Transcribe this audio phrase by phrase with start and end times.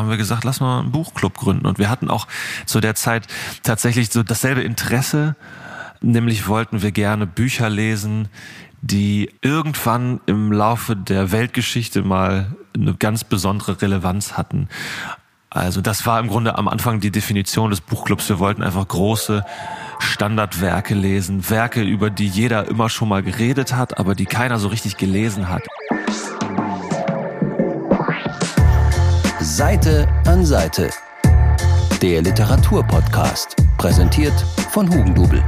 [0.00, 1.66] haben wir gesagt, lass mal einen Buchclub gründen.
[1.66, 2.26] Und wir hatten auch
[2.66, 3.26] zu der Zeit
[3.62, 5.36] tatsächlich so dasselbe Interesse,
[6.00, 8.28] nämlich wollten wir gerne Bücher lesen,
[8.82, 14.68] die irgendwann im Laufe der Weltgeschichte mal eine ganz besondere Relevanz hatten.
[15.50, 18.28] Also das war im Grunde am Anfang die Definition des Buchclubs.
[18.28, 19.44] Wir wollten einfach große
[19.98, 24.68] Standardwerke lesen, Werke, über die jeder immer schon mal geredet hat, aber die keiner so
[24.68, 25.62] richtig gelesen hat.
[29.60, 30.88] Seite an Seite.
[32.00, 34.32] Der Literaturpodcast, präsentiert
[34.70, 35.44] von Hugendubel.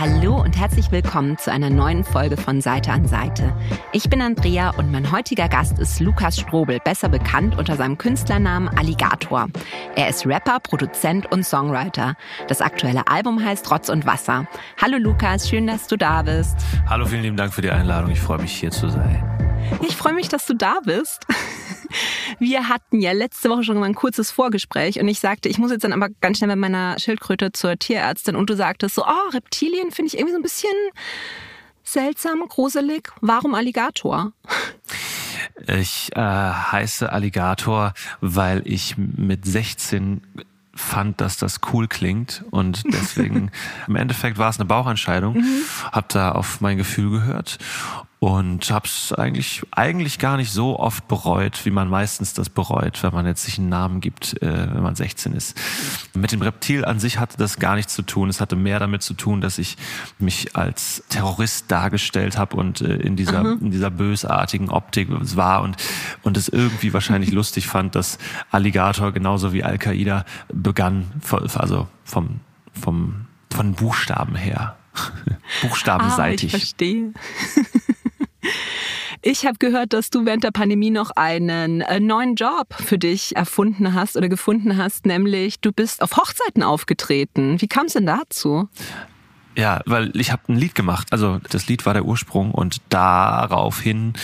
[0.00, 3.54] Hallo und herzlich willkommen zu einer neuen Folge von Seite an Seite.
[3.92, 8.68] Ich bin Andrea und mein heutiger Gast ist Lukas Strobel, besser bekannt unter seinem Künstlernamen
[8.68, 9.48] Alligator.
[9.96, 12.14] Er ist Rapper, Produzent und Songwriter.
[12.48, 14.46] Das aktuelle Album heißt Rotz und Wasser.
[14.80, 16.56] Hallo Lukas, schön, dass du da bist.
[16.88, 18.10] Hallo, vielen lieben Dank für die Einladung.
[18.10, 19.22] Ich freue mich hier zu sein.
[19.86, 21.26] Ich freue mich, dass du da bist.
[22.38, 25.70] Wir hatten ja letzte Woche schon mal ein kurzes Vorgespräch und ich sagte, ich muss
[25.70, 29.28] jetzt dann aber ganz schnell mit meiner Schildkröte zur Tierärztin und du sagtest so, oh,
[29.32, 30.70] Reptilien finde ich irgendwie so ein bisschen
[31.82, 33.10] seltsam, gruselig.
[33.20, 34.32] Warum Alligator?
[35.66, 40.22] Ich äh, heiße Alligator, weil ich mit 16
[40.74, 43.50] fand, dass das cool klingt und deswegen
[43.86, 45.34] im Endeffekt war es eine Bauchentscheidung.
[45.34, 45.62] Mhm.
[45.92, 47.58] Hab da auf mein Gefühl gehört
[48.20, 53.02] und habe es eigentlich eigentlich gar nicht so oft bereut, wie man meistens das bereut,
[53.02, 55.58] wenn man jetzt sich einen Namen gibt, äh, wenn man 16 ist.
[56.14, 58.28] Mit dem Reptil an sich hatte das gar nichts zu tun.
[58.28, 59.78] Es hatte mehr damit zu tun, dass ich
[60.18, 63.58] mich als Terrorist dargestellt habe und äh, in dieser mhm.
[63.62, 65.78] in dieser bösartigen Optik war und
[66.22, 68.18] und es irgendwie wahrscheinlich lustig fand, dass
[68.50, 71.10] Alligator genauso wie Al-Qaida begann,
[71.54, 72.40] also vom
[72.74, 74.76] vom von Buchstaben her.
[75.62, 76.52] Buchstabenseitig.
[76.52, 77.12] Ah, ich verstehe.
[79.22, 83.36] Ich habe gehört, dass du während der Pandemie noch einen äh, neuen Job für dich
[83.36, 87.60] erfunden hast oder gefunden hast, nämlich du bist auf Hochzeiten aufgetreten.
[87.60, 88.68] Wie kam es denn dazu?
[89.56, 91.08] Ja, weil ich habe ein Lied gemacht.
[91.10, 94.14] Also das Lied war der Ursprung und daraufhin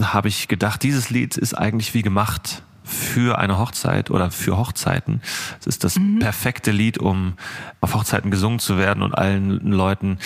[0.00, 5.20] habe ich gedacht, dieses Lied ist eigentlich wie gemacht für eine Hochzeit oder für Hochzeiten.
[5.60, 6.20] Es ist das mhm.
[6.20, 7.34] perfekte Lied, um
[7.80, 10.18] auf Hochzeiten gesungen zu werden und allen Leuten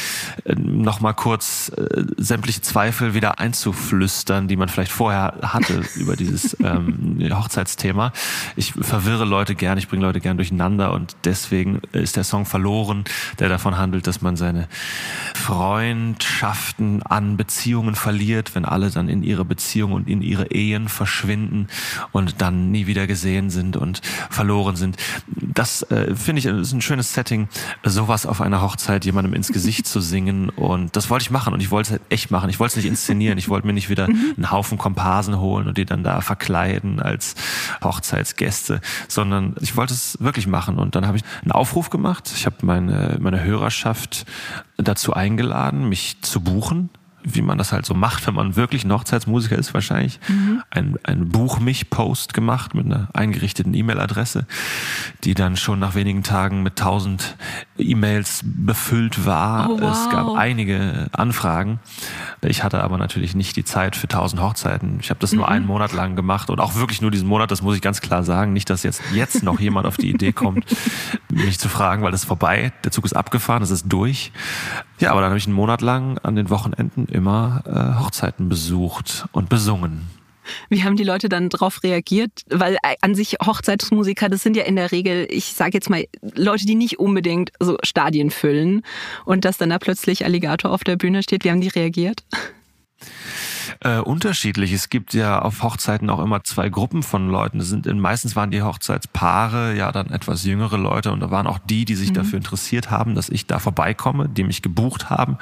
[0.44, 6.56] äh, nochmal kurz äh, sämtliche Zweifel wieder einzuflüstern, die man vielleicht vorher hatte über dieses
[6.60, 8.12] ähm, Hochzeitsthema.
[8.56, 13.04] Ich verwirre Leute gern, ich bringe Leute gern durcheinander und deswegen ist der Song verloren,
[13.38, 14.69] der davon handelt, dass man seine
[15.34, 21.69] Freundschaften an Beziehungen verliert, wenn alle dann in ihre Beziehung und in ihre Ehen verschwinden
[22.12, 24.97] und dann dann nie wieder gesehen sind und verloren sind.
[25.27, 27.49] Das äh, finde ich ist ein schönes Setting,
[27.84, 31.60] sowas auf einer Hochzeit jemandem ins Gesicht zu singen und das wollte ich machen und
[31.60, 32.50] ich wollte es echt machen.
[32.50, 33.39] Ich wollte es nicht inszenieren.
[33.39, 37.34] Ich wollte mir nicht wieder einen Haufen Komparsen holen und die dann da verkleiden als
[37.83, 42.31] Hochzeitsgäste, sondern ich wollte es wirklich machen und dann habe ich einen Aufruf gemacht.
[42.34, 44.27] Ich habe meine meine Hörerschaft
[44.77, 46.91] dazu eingeladen, mich zu buchen
[47.23, 50.63] wie man das halt so macht, wenn man wirklich ein Hochzeitsmusiker ist, wahrscheinlich, mhm.
[50.71, 54.47] ein, ein Buch mich Post gemacht mit einer eingerichteten E-Mail-Adresse,
[55.25, 57.37] die dann schon nach wenigen Tagen mit tausend
[57.79, 59.71] E-Mails befüllt war.
[59.71, 59.93] Oh, wow.
[59.93, 61.81] Es gab einige Anfragen.
[62.43, 64.99] Ich hatte aber natürlich nicht die Zeit für tausend Hochzeiten.
[65.01, 65.53] Ich habe das nur mhm.
[65.53, 68.23] einen Monat lang gemacht und auch wirklich nur diesen Monat, das muss ich ganz klar
[68.23, 68.53] sagen.
[68.53, 70.65] Nicht, dass jetzt, jetzt noch jemand auf die Idee kommt,
[71.29, 72.73] mich zu fragen, weil das ist vorbei.
[72.85, 74.33] Der Zug ist abgefahren, es ist durch.
[74.99, 79.26] Ja, aber dann habe ich einen Monat lang an den Wochenenden immer äh, Hochzeiten besucht
[79.32, 80.09] und besungen.
[80.69, 82.31] Wie haben die Leute dann darauf reagiert?
[82.48, 86.04] Weil äh, an sich Hochzeitsmusiker, das sind ja in der Regel, ich sage jetzt mal,
[86.34, 88.82] Leute, die nicht unbedingt so Stadien füllen.
[89.25, 92.25] Und dass dann da plötzlich Alligator auf der Bühne steht, wie haben die reagiert?
[93.83, 94.73] Äh, unterschiedlich.
[94.73, 97.59] Es gibt ja auf Hochzeiten auch immer zwei Gruppen von Leuten.
[97.59, 101.59] Das sind meistens waren die Hochzeitspaare ja dann etwas jüngere Leute und da waren auch
[101.59, 102.15] die, die sich mhm.
[102.15, 105.39] dafür interessiert haben, dass ich da vorbeikomme, die mich gebucht haben.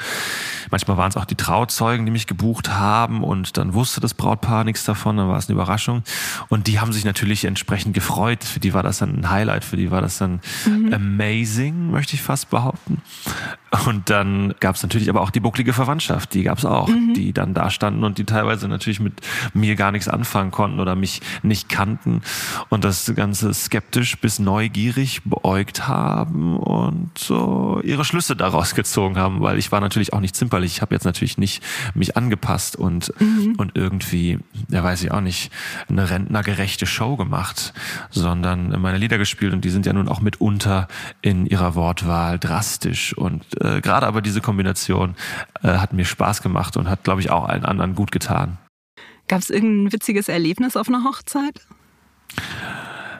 [0.70, 4.62] Manchmal waren es auch die Trauzeugen, die mich gebucht haben und dann wusste das Brautpaar
[4.62, 6.04] nichts davon, dann war es eine Überraschung.
[6.48, 8.44] Und die haben sich natürlich entsprechend gefreut.
[8.44, 10.94] Für die war das dann ein Highlight, für die war das dann mhm.
[10.94, 13.02] amazing, möchte ich fast behaupten.
[13.84, 17.12] Und dann gab es natürlich aber auch die bucklige Verwandtschaft, die gab es auch, mhm.
[17.12, 19.20] die dann da standen und die teilweise natürlich mit
[19.52, 22.22] mir gar nichts anfangen konnten oder mich nicht kannten
[22.70, 29.42] und das Ganze skeptisch bis neugierig beäugt haben und so ihre Schlüsse daraus gezogen haben,
[29.42, 30.72] weil ich war natürlich auch nicht zimperlich.
[30.76, 31.62] Ich habe jetzt natürlich nicht
[31.94, 33.54] mich angepasst und, mhm.
[33.58, 34.38] und irgendwie,
[34.70, 35.52] ja weiß ich auch nicht,
[35.90, 37.74] eine rentnergerechte Show gemacht,
[38.10, 40.88] sondern meine Lieder gespielt und die sind ja nun auch mitunter
[41.20, 45.14] in ihrer Wortwahl drastisch und äh, gerade aber diese Kombination
[45.62, 48.58] äh, hat mir Spaß gemacht und hat, glaube ich, auch allen anderen gut getan.
[49.28, 51.60] Gab es irgendein witziges Erlebnis auf einer Hochzeit?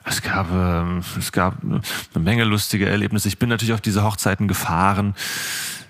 [0.05, 1.82] Es gab, äh, es gab eine
[2.25, 3.29] Menge lustige Erlebnisse.
[3.29, 5.14] Ich bin natürlich auf diese Hochzeiten gefahren,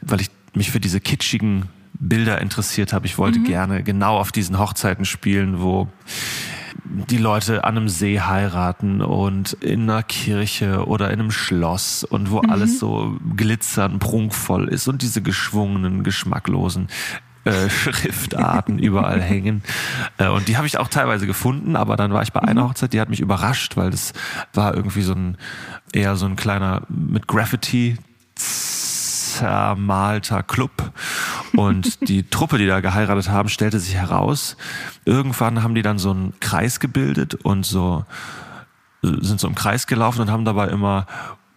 [0.00, 1.68] weil ich mich für diese kitschigen
[2.00, 3.06] Bilder interessiert habe.
[3.06, 3.44] Ich wollte mhm.
[3.44, 5.88] gerne genau auf diesen Hochzeiten spielen, wo
[6.84, 12.30] die Leute an einem See heiraten und in einer Kirche oder in einem Schloss und
[12.30, 12.50] wo mhm.
[12.50, 16.88] alles so glitzern, prunkvoll ist und diese geschwungenen, geschmacklosen
[17.44, 19.62] äh, Schriftarten überall hängen.
[20.18, 22.68] Äh, und die habe ich auch teilweise gefunden, aber dann war ich bei einer mhm.
[22.68, 24.12] Hochzeit, die hat mich überrascht, weil das
[24.54, 25.36] war irgendwie so ein
[25.92, 27.96] eher so ein kleiner mit Graffiti
[29.38, 30.92] zermalter Club.
[31.56, 34.56] Und die Truppe, die da geheiratet haben, stellte sich heraus,
[35.04, 38.04] irgendwann haben die dann so einen Kreis gebildet und so
[39.02, 41.06] sind so im Kreis gelaufen und haben dabei immer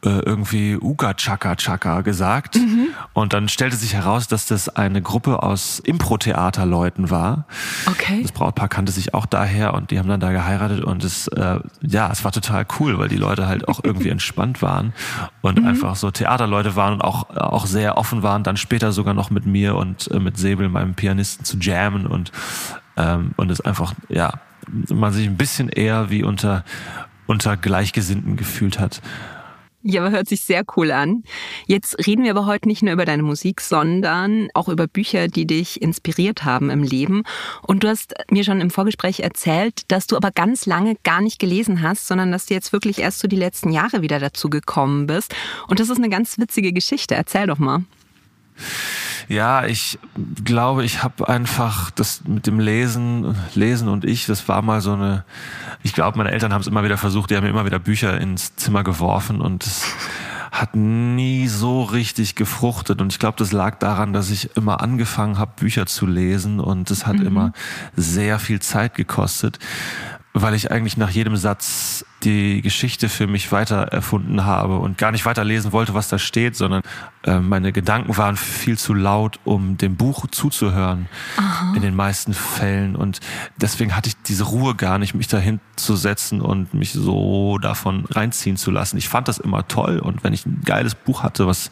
[0.10, 2.56] irgendwie Uga Chaka Chaka gesagt.
[2.56, 2.88] Mhm.
[3.14, 7.46] Und dann stellte sich heraus, dass das eine Gruppe aus Impro-Theaterleuten war.
[7.86, 8.22] Okay.
[8.24, 11.60] Das Brautpaar kannte sich auch daher und die haben dann da geheiratet und es, äh,
[11.82, 14.94] ja, es war total cool, weil die Leute halt auch irgendwie entspannt waren
[15.42, 15.68] und mhm.
[15.68, 19.46] einfach so Theaterleute waren und auch, auch sehr offen waren, dann später sogar noch mit
[19.46, 22.32] mir und äh, mit Säbel, meinem Pianisten, zu jammen und,
[22.98, 24.34] ähm, und es einfach, ja,
[24.90, 26.64] man sich ein bisschen eher wie unter,
[27.28, 29.02] unter Gleichgesinnten gefühlt hat.
[29.84, 31.24] Ja, aber hört sich sehr cool an.
[31.66, 35.48] Jetzt reden wir aber heute nicht nur über deine Musik, sondern auch über Bücher, die
[35.48, 37.24] dich inspiriert haben im Leben.
[37.64, 41.40] Und du hast mir schon im Vorgespräch erzählt, dass du aber ganz lange gar nicht
[41.40, 45.08] gelesen hast, sondern dass du jetzt wirklich erst so die letzten Jahre wieder dazu gekommen
[45.08, 45.34] bist.
[45.68, 47.16] Und das ist eine ganz witzige Geschichte.
[47.16, 47.84] Erzähl doch mal.
[49.28, 50.00] Ja, ich
[50.44, 54.94] glaube, ich habe einfach das mit dem Lesen, Lesen und ich, das war mal so
[54.94, 55.24] eine,
[55.84, 58.20] ich glaube, meine Eltern haben es immer wieder versucht, die haben mir immer wieder Bücher
[58.20, 59.86] ins Zimmer geworfen und es
[60.52, 63.02] hat nie so richtig gefruchtet.
[63.02, 66.92] Und ich glaube, das lag daran, dass ich immer angefangen habe, Bücher zu lesen und
[66.92, 67.28] es hat mhm.
[67.28, 67.54] immer
[67.96, 69.60] sehr viel Zeit gekostet
[70.34, 75.12] weil ich eigentlich nach jedem Satz die Geschichte für mich weiter erfunden habe und gar
[75.12, 76.84] nicht weiterlesen wollte, was da steht, sondern
[77.24, 81.74] äh, meine Gedanken waren viel zu laut, um dem Buch zuzuhören Aha.
[81.76, 83.20] in den meisten Fällen und
[83.58, 88.06] deswegen hatte ich diese Ruhe gar nicht, mich dahin zu setzen und mich so davon
[88.06, 88.98] reinziehen zu lassen.
[88.98, 91.72] Ich fand das immer toll und wenn ich ein geiles Buch hatte, was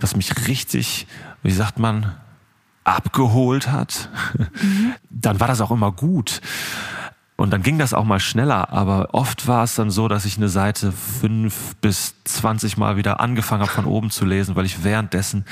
[0.00, 1.06] was mich richtig,
[1.42, 2.14] wie sagt man,
[2.84, 4.94] abgeholt hat, mhm.
[5.10, 6.40] dann war das auch immer gut.
[7.38, 10.38] Und dann ging das auch mal schneller, aber oft war es dann so, dass ich
[10.38, 14.82] eine Seite fünf bis zwanzig Mal wieder angefangen habe von oben zu lesen, weil ich
[14.82, 15.44] währenddessen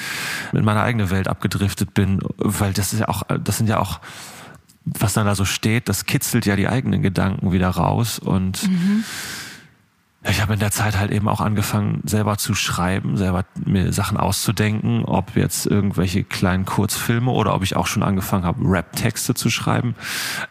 [0.52, 4.00] in meine eigene Welt abgedriftet bin, weil das ist ja auch, das sind ja auch,
[4.84, 9.04] was dann da so steht, das kitzelt ja die eigenen Gedanken wieder raus und mhm
[10.28, 14.16] ich habe in der Zeit halt eben auch angefangen, selber zu schreiben, selber mir Sachen
[14.16, 19.50] auszudenken, ob jetzt irgendwelche kleinen Kurzfilme oder ob ich auch schon angefangen habe, Rap-Texte zu
[19.50, 19.94] schreiben.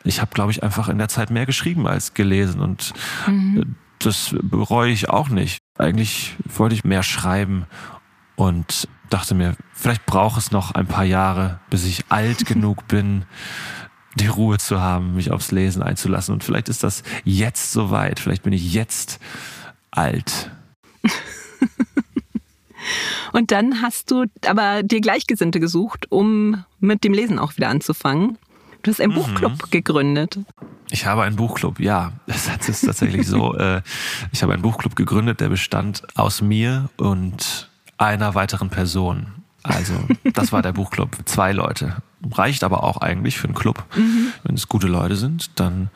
[0.03, 2.93] Ich habe, glaube ich, einfach in der Zeit mehr geschrieben als gelesen und
[3.27, 3.75] mhm.
[3.99, 5.59] das bereue ich auch nicht.
[5.77, 7.65] Eigentlich wollte ich mehr schreiben
[8.35, 13.25] und dachte mir, vielleicht braucht es noch ein paar Jahre, bis ich alt genug bin,
[14.15, 16.33] die Ruhe zu haben, mich aufs Lesen einzulassen.
[16.33, 18.19] Und vielleicht ist das jetzt soweit.
[18.19, 19.19] Vielleicht bin ich jetzt
[19.97, 20.51] alt.
[23.33, 28.37] Und dann hast du aber dir Gleichgesinnte gesucht, um mit dem Lesen auch wieder anzufangen.
[28.83, 29.17] Du hast einen mhm.
[29.17, 30.39] Buchclub gegründet.
[30.91, 32.13] Ich habe einen Buchclub, ja.
[32.27, 33.55] Das ist tatsächlich so.
[33.55, 33.81] Äh,
[34.31, 39.27] ich habe einen Buchclub gegründet, der bestand aus mir und einer weiteren Person.
[39.63, 39.93] Also,
[40.33, 41.17] das war der Buchclub.
[41.25, 41.97] Zwei Leute.
[42.31, 43.83] Reicht aber auch eigentlich für einen Club.
[43.95, 44.31] Mhm.
[44.43, 45.89] Wenn es gute Leute sind, dann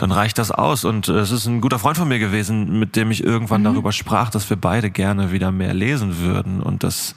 [0.00, 0.84] dann reicht das aus.
[0.84, 3.66] Und äh, es ist ein guter Freund von mir gewesen, mit dem ich irgendwann mhm.
[3.66, 7.14] darüber sprach, dass wir beide gerne wieder mehr lesen würden und dass,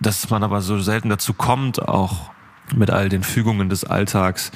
[0.00, 2.30] dass man aber so selten dazu kommt, auch
[2.74, 4.52] mit all den Fügungen des Alltags.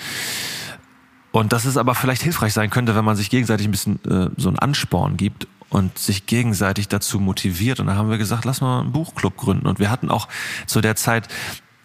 [1.33, 4.31] Und dass es aber vielleicht hilfreich sein könnte, wenn man sich gegenseitig ein bisschen äh,
[4.37, 7.81] so einen Ansporn gibt und sich gegenseitig dazu motiviert.
[7.81, 9.67] Und da haben wir gesagt, lass mal einen Buchclub gründen.
[9.67, 10.29] Und wir hatten auch
[10.67, 11.29] zu der Zeit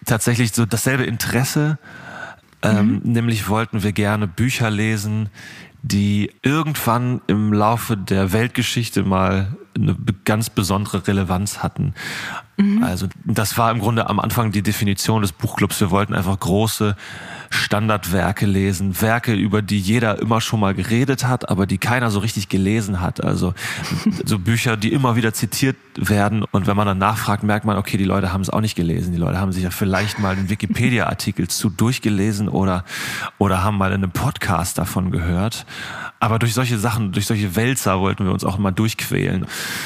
[0.06, 1.80] tatsächlich so dasselbe Interesse
[2.66, 3.12] ähm, mhm.
[3.12, 5.30] nämlich wollten wir gerne Bücher lesen,
[5.84, 11.94] die irgendwann im Laufe der Weltgeschichte mal eine ganz besondere Relevanz hatten.
[12.58, 12.84] Mhm.
[12.84, 15.82] Also das war im Grunde am Anfang die Definition des Buchclubs.
[15.82, 16.96] Wir wollten einfach große
[17.50, 22.20] Standardwerke lesen, Werke, über die jeder immer schon mal geredet hat, aber die keiner so
[22.20, 23.24] richtig gelesen hat.
[23.24, 23.54] Also
[24.26, 27.98] so Bücher, die immer wieder zitiert werden und wenn man dann nachfragt, merkt man, okay,
[27.98, 29.12] die Leute haben es auch nicht gelesen.
[29.12, 32.86] Die Leute haben sich ja vielleicht mal den Wikipedia-Artikel zu durchgelesen oder,
[33.38, 35.66] oder haben mal in einem Podcast davon gehört.
[36.26, 39.46] Aber durch solche Sachen, durch solche Wälzer wollten wir uns auch immer durchquälen.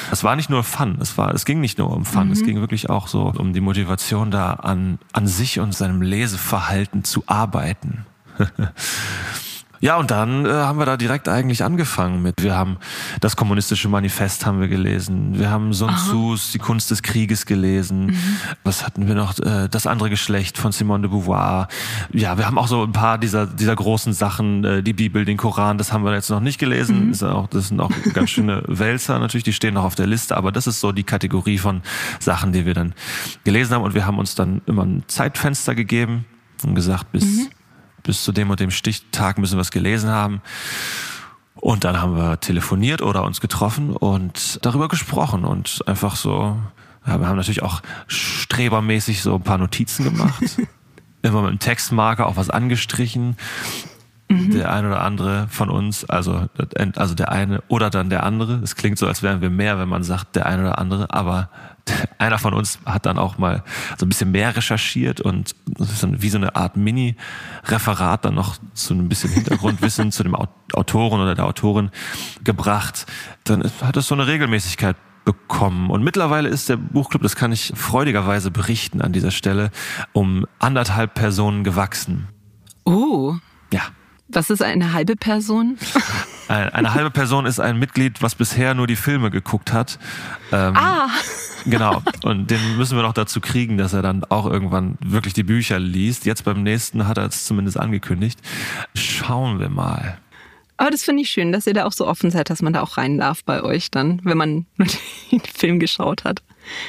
[0.10, 2.32] Es war nicht nur Fun, es war, es ging nicht nur um Fun, mhm.
[2.32, 7.04] es ging wirklich auch so um die Motivation da an, an sich und seinem Leseverhalten
[7.04, 8.06] zu arbeiten.
[9.82, 12.44] Ja, und dann äh, haben wir da direkt eigentlich angefangen mit.
[12.44, 12.78] Wir haben
[13.22, 15.40] das kommunistische Manifest haben wir gelesen.
[15.40, 18.08] Wir haben Sun Tzu's Die Kunst des Krieges gelesen.
[18.08, 18.18] Mhm.
[18.64, 19.40] Was hatten wir noch?
[19.40, 21.68] Äh, das andere Geschlecht von Simone de Beauvoir.
[22.12, 25.38] Ja, wir haben auch so ein paar dieser, dieser großen Sachen, äh, die Bibel, den
[25.38, 27.06] Koran, das haben wir jetzt noch nicht gelesen.
[27.06, 27.12] Mhm.
[27.12, 30.36] Das, auch, das sind auch ganz schöne Wälzer natürlich, die stehen noch auf der Liste,
[30.36, 31.82] aber das ist so die Kategorie von
[32.20, 32.94] Sachen, die wir dann
[33.46, 33.84] gelesen haben.
[33.84, 36.26] Und wir haben uns dann immer ein Zeitfenster gegeben
[36.64, 37.48] und gesagt, bis mhm
[38.10, 40.42] bis zu dem und dem Stichtag müssen wir es gelesen haben.
[41.54, 46.58] Und dann haben wir telefoniert oder uns getroffen und darüber gesprochen und einfach so,
[47.06, 50.42] ja, wir haben natürlich auch strebermäßig so ein paar Notizen gemacht.
[51.22, 53.38] Immer mit einem Textmarker auch was angestrichen.
[54.28, 54.52] Mhm.
[54.56, 56.48] Der eine oder andere von uns, also,
[56.96, 58.56] also der eine oder dann der andere.
[58.64, 61.52] Es klingt so, als wären wir mehr, wenn man sagt, der eine oder andere, aber
[62.18, 63.64] einer von uns hat dann auch mal
[63.98, 69.10] so ein bisschen mehr recherchiert und wie so eine Art Mini-Referat dann noch zu ein
[69.10, 71.92] bisschen Hintergrundwissen zu dem Autoren oder der Autorin
[72.44, 73.06] gebracht.
[73.44, 75.90] Dann hat es so eine Regelmäßigkeit bekommen.
[75.92, 79.72] Und mittlerweile ist der Buchclub, das kann ich freudigerweise berichten an dieser Stelle,
[80.12, 82.28] um anderthalb Personen gewachsen.
[82.86, 83.36] Oh.
[83.72, 83.82] Ja.
[84.28, 85.78] Was ist eine halbe Person?
[86.48, 90.00] Eine, eine halbe Person ist ein Mitglied, was bisher nur die Filme geguckt hat.
[90.52, 91.08] Ähm, ah.
[91.70, 92.02] Genau.
[92.24, 95.80] Und den müssen wir noch dazu kriegen, dass er dann auch irgendwann wirklich die Bücher
[95.80, 96.26] liest.
[96.26, 98.40] Jetzt beim nächsten hat er es zumindest angekündigt.
[98.96, 100.18] Schauen wir mal.
[100.78, 102.82] Aber das finde ich schön, dass ihr da auch so offen seid, dass man da
[102.82, 104.88] auch rein darf bei euch dann, wenn man nur
[105.32, 106.42] den Film geschaut hat.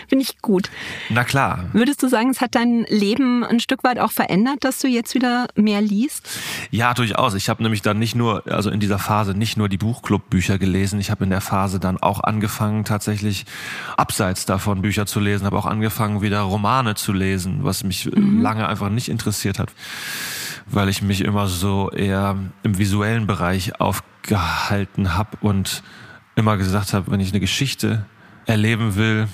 [0.09, 0.71] Finde ich gut.
[1.09, 1.67] Na klar.
[1.73, 5.15] Würdest du sagen, es hat dein Leben ein Stück weit auch verändert, dass du jetzt
[5.15, 6.29] wieder mehr liest?
[6.71, 7.35] Ja, durchaus.
[7.35, 11.01] Ich habe nämlich dann nicht nur, also in dieser Phase nicht nur die Buchclub-Bücher gelesen.
[11.01, 13.47] Ich habe in der Phase dann auch angefangen, tatsächlich
[13.97, 18.43] abseits davon Bücher zu lesen, habe auch angefangen, wieder Romane zu lesen, was mich mhm.
[18.43, 19.73] lange einfach nicht interessiert hat,
[20.67, 25.83] weil ich mich immer so eher im visuellen Bereich aufgehalten habe und
[26.37, 28.07] immer gesagt habe, wenn ich eine Geschichte
[28.47, 29.29] erleben will,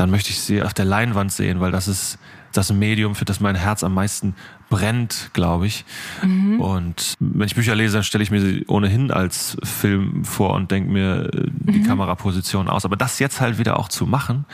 [0.00, 2.18] dann möchte ich sie auf der Leinwand sehen, weil das ist
[2.54, 4.34] das Medium, für das mein Herz am meisten
[4.70, 5.84] brennt, glaube ich.
[6.22, 6.58] Mhm.
[6.58, 10.70] Und wenn ich Bücher lese, dann stelle ich mir sie ohnehin als Film vor und
[10.70, 11.86] denke mir äh, die mhm.
[11.86, 12.86] Kameraposition aus.
[12.86, 14.46] Aber das jetzt halt wieder auch zu machen,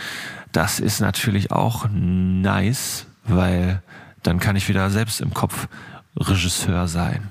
[0.51, 3.83] das ist natürlich auch nice, weil
[4.25, 5.69] dann kann ich wieder selbst im Kopf
[6.17, 7.31] Regisseur sein.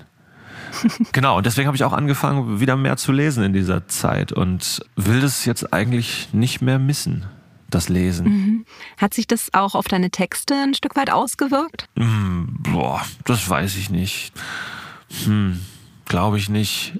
[1.12, 4.80] genau, und deswegen habe ich auch angefangen, wieder mehr zu lesen in dieser Zeit und
[4.96, 7.26] will das jetzt eigentlich nicht mehr missen
[7.70, 8.28] das Lesen.
[8.28, 8.66] Mhm.
[8.98, 11.88] Hat sich das auch auf deine Texte ein Stück weit ausgewirkt?
[11.98, 14.34] Hm, boah, das weiß ich nicht.
[15.26, 15.60] Hm.
[16.06, 16.94] Glaube ich nicht.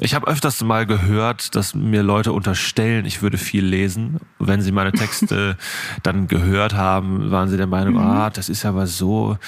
[0.00, 4.18] Ich habe öfters mal gehört, dass mir Leute unterstellen, ich würde viel lesen.
[4.40, 5.56] Wenn sie meine Texte
[6.02, 8.00] dann gehört haben, waren sie der Meinung, mhm.
[8.00, 9.38] ah, das ist aber so,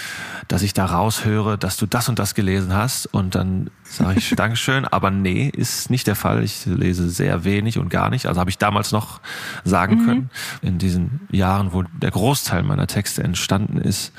[0.46, 3.06] dass ich da raushöre, dass du das und das gelesen hast.
[3.06, 4.84] Und dann sage ich Dankeschön.
[4.84, 6.44] Aber nee, ist nicht der Fall.
[6.44, 8.26] Ich lese sehr wenig und gar nicht.
[8.26, 9.20] Also habe ich damals noch
[9.64, 10.06] sagen mhm.
[10.06, 10.30] können,
[10.62, 14.12] in diesen Jahren, wo der Großteil meiner Texte entstanden ist,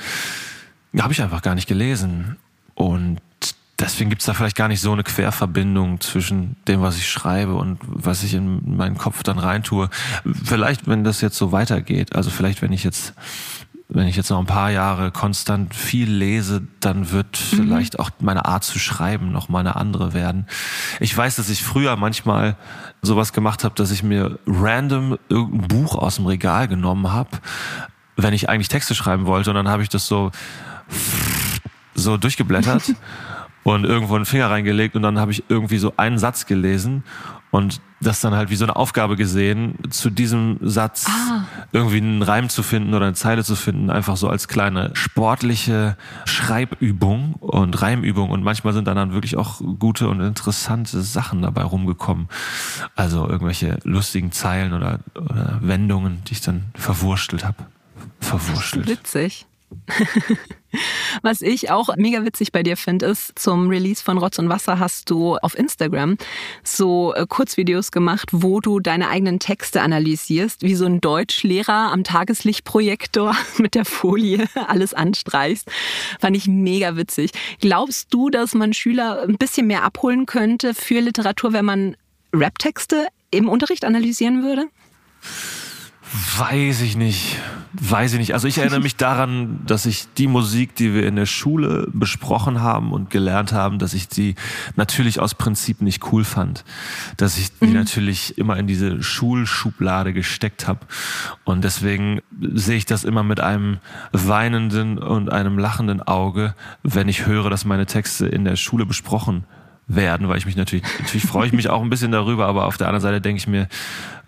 [1.00, 2.36] habe ich einfach gar nicht gelesen.
[2.76, 3.22] Und
[3.80, 7.56] deswegen gibt es da vielleicht gar nicht so eine Querverbindung zwischen dem, was ich schreibe
[7.56, 9.90] und was ich in meinen Kopf dann reintue.
[10.44, 13.14] Vielleicht, wenn das jetzt so weitergeht, also vielleicht, wenn ich jetzt
[13.90, 17.56] wenn ich jetzt noch ein paar Jahre konstant viel lese, dann wird mhm.
[17.56, 20.46] vielleicht auch meine Art zu schreiben noch mal eine andere werden.
[21.00, 22.58] Ich weiß, dass ich früher manchmal
[23.02, 27.30] sowas gemacht habe, dass ich mir random irgendein Buch aus dem Regal genommen habe,
[28.18, 30.32] wenn ich eigentlich Texte schreiben wollte und dann habe ich das so
[31.96, 32.94] so durchgeblättert
[33.74, 37.04] und irgendwo einen Finger reingelegt und dann habe ich irgendwie so einen Satz gelesen
[37.52, 41.44] und das dann halt wie so eine Aufgabe gesehen, zu diesem Satz ah.
[41.74, 45.98] irgendwie einen Reim zu finden oder eine Zeile zu finden, einfach so als kleine sportliche
[46.24, 51.64] Schreibübung und Reimübung und manchmal sind dann dann wirklich auch gute und interessante Sachen dabei
[51.64, 52.30] rumgekommen.
[52.96, 57.66] Also irgendwelche lustigen Zeilen oder, oder Wendungen, die ich dann verwurstelt habe.
[58.22, 58.88] Verwurstelt.
[58.88, 59.47] Witzig.
[61.22, 64.80] Was ich auch mega witzig bei dir finde, ist, zum Release von Rotz und Wasser
[64.80, 66.18] hast du auf Instagram
[66.64, 72.04] so äh, Kurzvideos gemacht, wo du deine eigenen Texte analysierst, wie so ein Deutschlehrer am
[72.04, 75.70] Tageslichtprojektor mit der Folie alles anstreichst.
[76.20, 77.32] Fand ich mega witzig.
[77.60, 81.98] Glaubst du, dass man Schüler ein bisschen mehr abholen könnte für Literatur, wenn man
[82.34, 84.66] Raptexte im Unterricht analysieren würde?
[86.14, 87.38] Weiß ich nicht.
[87.74, 88.34] weiß ich nicht.
[88.34, 92.62] Also ich erinnere mich daran, dass ich die Musik, die wir in der Schule besprochen
[92.62, 94.36] haben und gelernt haben, dass ich die
[94.76, 96.64] natürlich aus Prinzip nicht cool fand.
[97.18, 97.74] Dass ich die mhm.
[97.74, 100.80] natürlich immer in diese Schulschublade gesteckt habe.
[101.44, 102.22] Und deswegen
[102.54, 103.78] sehe ich das immer mit einem
[104.12, 109.44] weinenden und einem lachenden Auge, wenn ich höre, dass meine Texte in der Schule besprochen
[109.88, 112.78] werden, weil ich mich natürlich, natürlich freue ich mich auch ein bisschen darüber, aber auf
[112.78, 113.68] der anderen Seite denke ich mir,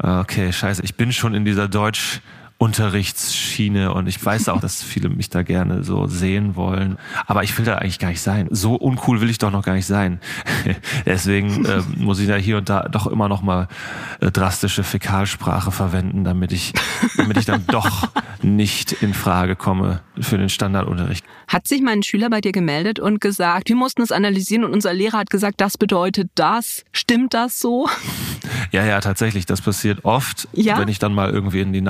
[0.01, 2.21] okay, scheiße, ich bin schon in dieser Deutsch-
[2.59, 6.97] Unterrichtsschiene und ich weiß auch, dass viele mich da gerne so sehen wollen.
[7.25, 8.49] Aber ich will da eigentlich gar nicht sein.
[8.51, 10.19] So uncool will ich doch noch gar nicht sein.
[11.05, 13.69] Deswegen äh, muss ich da hier und da doch immer noch mal
[14.19, 16.73] äh, drastische Fäkalsprache verwenden, damit ich,
[17.15, 18.09] damit ich dann doch
[18.41, 21.25] nicht in Frage komme für den Standardunterricht.
[21.47, 24.93] Hat sich mein Schüler bei dir gemeldet und gesagt, wir mussten es analysieren und unser
[24.93, 26.83] Lehrer hat gesagt, das bedeutet das.
[26.91, 27.87] Stimmt das so?
[28.71, 29.45] Ja, ja, tatsächlich.
[29.45, 30.77] Das passiert oft, ja?
[30.77, 31.81] wenn ich dann mal irgendwie in die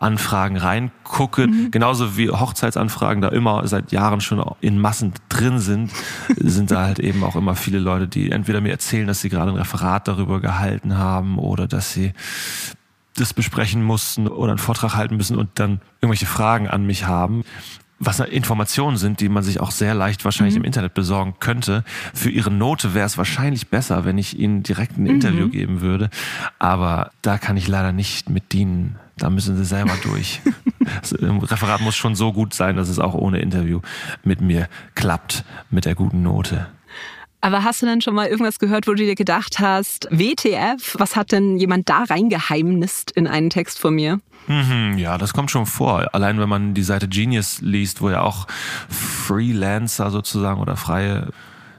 [0.00, 1.46] Nachrichtenanfragen reingucke.
[1.46, 1.70] Mhm.
[1.70, 5.92] Genauso wie Hochzeitsanfragen da immer seit Jahren schon in Massen drin sind,
[6.36, 9.50] sind da halt eben auch immer viele Leute, die entweder mir erzählen, dass sie gerade
[9.50, 12.12] ein Referat darüber gehalten haben oder dass sie
[13.16, 17.44] das besprechen mussten oder einen Vortrag halten müssen und dann irgendwelche Fragen an mich haben
[18.00, 20.62] was Informationen sind, die man sich auch sehr leicht wahrscheinlich mhm.
[20.62, 21.84] im Internet besorgen könnte.
[22.14, 25.10] Für ihre Note wäre es wahrscheinlich besser, wenn ich ihnen direkt ein mhm.
[25.10, 26.08] Interview geben würde.
[26.58, 28.96] Aber da kann ich leider nicht mit dienen.
[29.18, 30.40] Da müssen sie selber durch.
[31.02, 33.80] das Referat muss schon so gut sein, dass es auch ohne Interview
[34.24, 36.68] mit mir klappt, mit der guten Note.
[37.42, 41.16] Aber hast du denn schon mal irgendwas gehört, wo du dir gedacht hast, WTF, was
[41.16, 44.20] hat denn jemand da reingeheimnist in einen Text von mir?
[44.46, 46.14] Mhm, ja, das kommt schon vor.
[46.14, 48.46] Allein wenn man die Seite Genius liest, wo ja auch
[48.88, 51.28] Freelancer sozusagen oder freie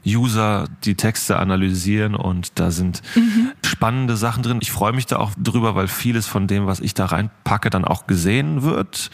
[0.06, 3.52] User die Texte analysieren und da sind mhm.
[3.64, 4.58] spannende Sachen drin.
[4.60, 7.84] Ich freue mich da auch drüber, weil vieles von dem, was ich da reinpacke, dann
[7.84, 9.10] auch gesehen wird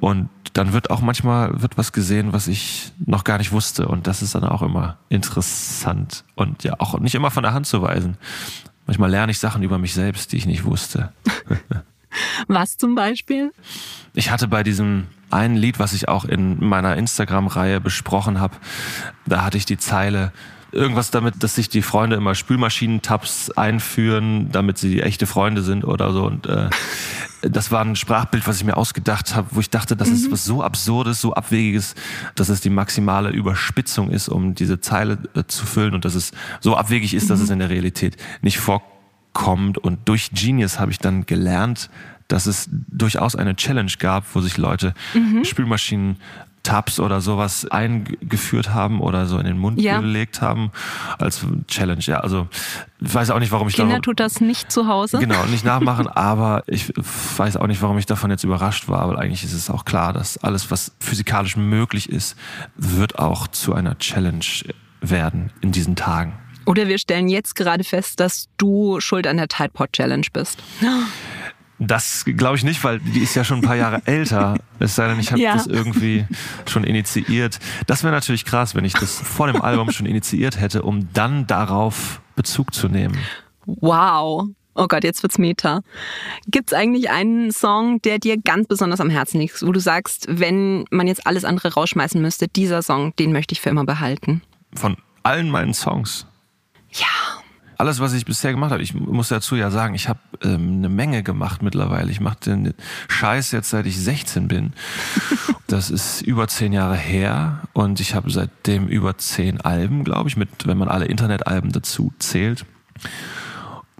[0.00, 4.06] und dann wird auch manchmal wird was gesehen, was ich noch gar nicht wusste und
[4.06, 7.82] das ist dann auch immer interessant und ja auch nicht immer von der Hand zu
[7.82, 8.16] weisen.
[8.86, 11.12] Manchmal lerne ich Sachen über mich selbst, die ich nicht wusste.
[12.48, 13.52] was zum Beispiel?
[14.14, 18.56] Ich hatte bei diesem einen Lied, was ich auch in meiner Instagram-Reihe besprochen habe,
[19.26, 20.32] da hatte ich die Zeile
[20.72, 26.12] irgendwas damit, dass sich die Freunde immer Spülmaschinentabs einführen, damit sie echte Freunde sind oder
[26.12, 26.24] so.
[26.24, 26.68] Und äh,
[27.42, 30.14] das war ein Sprachbild, was ich mir ausgedacht habe, wo ich dachte, das mhm.
[30.14, 31.94] ist was so Absurdes, so Abwegiges,
[32.34, 36.32] dass es die maximale Überspitzung ist, um diese Zeile äh, zu füllen und dass es
[36.60, 37.28] so abwegig ist, mhm.
[37.28, 38.99] dass es in der Realität nicht vorkommt.
[39.78, 41.90] Und durch Genius habe ich dann gelernt,
[42.28, 45.44] dass es durchaus eine Challenge gab, wo sich Leute mhm.
[45.44, 46.16] Spülmaschinen
[46.62, 50.00] Tabs oder sowas eingeführt haben oder so in den Mund ja.
[50.00, 50.70] gelegt haben
[51.18, 52.02] als Challenge.
[52.02, 52.48] Ja, also
[53.00, 55.18] ich weiß auch nicht, warum ich Kinder darum, tut das nicht zu Hause.
[55.18, 59.16] Genau, nicht nachmachen, aber ich weiß auch nicht, warum ich davon jetzt überrascht war, weil
[59.16, 62.36] eigentlich ist es auch klar, dass alles, was physikalisch möglich ist,
[62.76, 64.44] wird auch zu einer Challenge
[65.00, 66.34] werden in diesen Tagen.
[66.70, 70.62] Oder wir stellen jetzt gerade fest, dass du schuld an der Tide Pod Challenge bist.
[71.80, 74.56] Das glaube ich nicht, weil die ist ja schon ein paar Jahre älter.
[74.78, 75.54] Es sei denn, ich habe ja.
[75.54, 76.26] das irgendwie
[76.66, 77.58] schon initiiert.
[77.88, 81.48] Das wäre natürlich krass, wenn ich das vor dem Album schon initiiert hätte, um dann
[81.48, 83.18] darauf Bezug zu nehmen.
[83.66, 84.46] Wow.
[84.76, 85.80] Oh Gott, jetzt wird's Meta.
[86.46, 90.84] Gibt's eigentlich einen Song, der dir ganz besonders am Herzen liegt, wo du sagst, wenn
[90.92, 94.42] man jetzt alles andere rausschmeißen müsste, dieser Song, den möchte ich für immer behalten?
[94.76, 96.26] Von allen meinen Songs?
[96.92, 97.40] Ja
[97.80, 100.90] alles, was ich bisher gemacht habe, ich muss dazu ja sagen, ich habe ähm, eine
[100.90, 102.10] Menge gemacht mittlerweile.
[102.10, 102.74] Ich mache den
[103.08, 104.72] Scheiß jetzt, seit ich 16 bin.
[105.66, 110.36] Das ist über zehn Jahre her und ich habe seitdem über zehn Alben, glaube ich,
[110.36, 112.66] mit, wenn man alle Internetalben dazu zählt.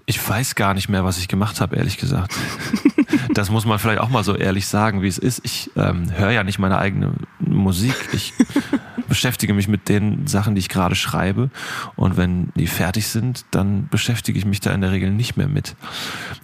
[0.04, 2.34] Ich weiß gar nicht mehr, was ich gemacht habe, ehrlich gesagt.
[3.34, 5.40] Das muss man vielleicht auch mal so ehrlich sagen, wie es ist.
[5.44, 7.94] Ich ähm, höre ja nicht meine eigene Musik.
[8.12, 8.32] Ich
[9.10, 11.50] beschäftige mich mit den Sachen, die ich gerade schreibe.
[11.96, 15.48] Und wenn die fertig sind, dann beschäftige ich mich da in der Regel nicht mehr
[15.48, 15.74] mit.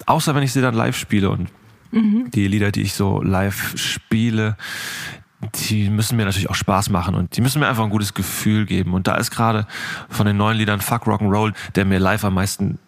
[0.05, 1.49] Außer wenn ich sie dann live spiele und
[1.93, 2.29] mhm.
[2.35, 4.57] die Lieder, die ich so live spiele,
[5.69, 8.67] die müssen mir natürlich auch Spaß machen und die müssen mir einfach ein gutes Gefühl
[8.67, 8.95] geben.
[8.95, 9.69] Und da ist gerade
[10.09, 12.81] von den neuen Liedern Fuck Rock'n'Roll, der mir live am meisten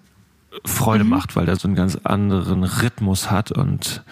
[0.65, 1.11] Freude mhm.
[1.11, 4.03] macht, weil der so einen ganz anderen Rhythmus hat und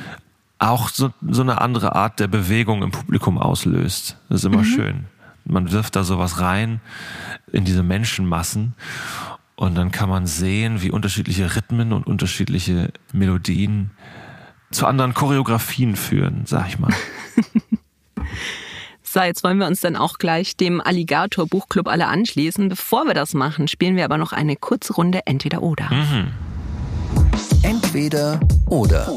[0.61, 4.17] auch so, so eine andere Art der Bewegung im Publikum auslöst.
[4.29, 4.65] Das ist immer mhm.
[4.65, 5.07] schön
[5.47, 6.81] man wirft da sowas rein
[7.53, 8.75] in diese Menschenmassen
[9.55, 13.91] und dann kann man sehen, wie unterschiedliche Rhythmen und unterschiedliche Melodien
[14.71, 16.93] zu anderen Choreografien führen, sag ich mal.
[19.17, 22.69] So, jetzt wollen wir uns dann auch gleich dem Alligator Buchclub alle anschließen.
[22.69, 25.89] Bevor wir das machen, spielen wir aber noch eine kurze Runde Entweder oder.
[25.91, 26.33] Mhm.
[27.63, 29.15] Entweder oder.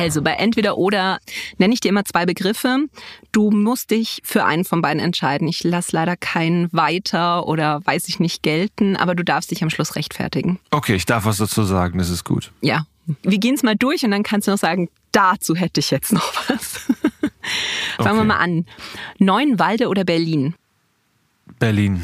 [0.00, 1.18] Also bei entweder oder
[1.58, 2.86] nenne ich dir immer zwei Begriffe.
[3.32, 5.46] Du musst dich für einen von beiden entscheiden.
[5.46, 9.70] Ich lasse leider keinen weiter oder weiß ich nicht gelten, aber du darfst dich am
[9.70, 10.58] Schluss rechtfertigen.
[10.70, 12.50] Okay, ich darf was dazu sagen, das ist gut.
[12.62, 12.86] Ja,
[13.22, 16.12] wir gehen es mal durch und dann kannst du noch sagen, dazu hätte ich jetzt
[16.12, 16.78] noch was.
[17.98, 18.24] Fangen wir Okay.
[18.24, 18.66] mal an.
[19.18, 20.54] Neuenwalde oder Berlin?
[21.58, 22.02] Berlin.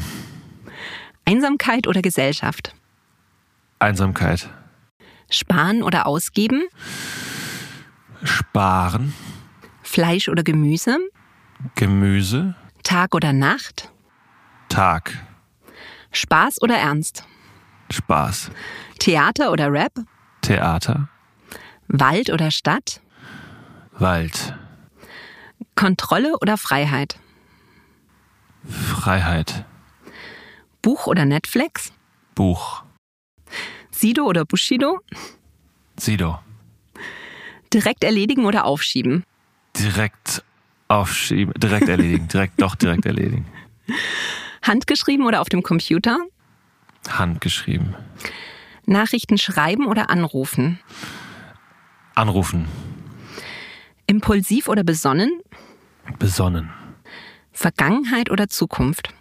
[1.25, 2.73] Einsamkeit oder Gesellschaft?
[3.79, 4.49] Einsamkeit.
[5.29, 6.63] Sparen oder ausgeben?
[8.27, 9.13] Sparen.
[9.81, 10.97] Fleisch oder Gemüse?
[11.75, 12.55] Gemüse.
[12.83, 13.91] Tag oder Nacht?
[14.69, 15.13] Tag.
[16.11, 17.23] Spaß oder Ernst?
[17.89, 18.51] Spaß.
[18.99, 19.93] Theater oder Rap?
[20.41, 21.07] Theater.
[21.87, 23.01] Wald oder Stadt?
[23.93, 24.53] Wald.
[25.75, 27.19] Kontrolle oder Freiheit?
[28.65, 29.65] Freiheit.
[30.81, 31.93] Buch oder Netflix?
[32.35, 32.83] Buch.
[33.91, 34.99] Sido oder Bushido?
[35.97, 36.39] Sido.
[37.77, 39.23] Direkt erledigen oder aufschieben?
[39.77, 40.43] Direkt
[40.87, 41.53] aufschieben.
[41.57, 42.27] Direkt erledigen.
[42.33, 43.45] Direkt, doch direkt erledigen.
[44.63, 46.17] Handgeschrieben oder auf dem Computer?
[47.07, 47.93] Handgeschrieben.
[48.87, 50.79] Nachrichten schreiben oder anrufen?
[52.15, 52.65] Anrufen.
[54.07, 55.39] Impulsiv oder besonnen?
[56.17, 56.71] Besonnen.
[57.51, 59.13] Vergangenheit oder Zukunft?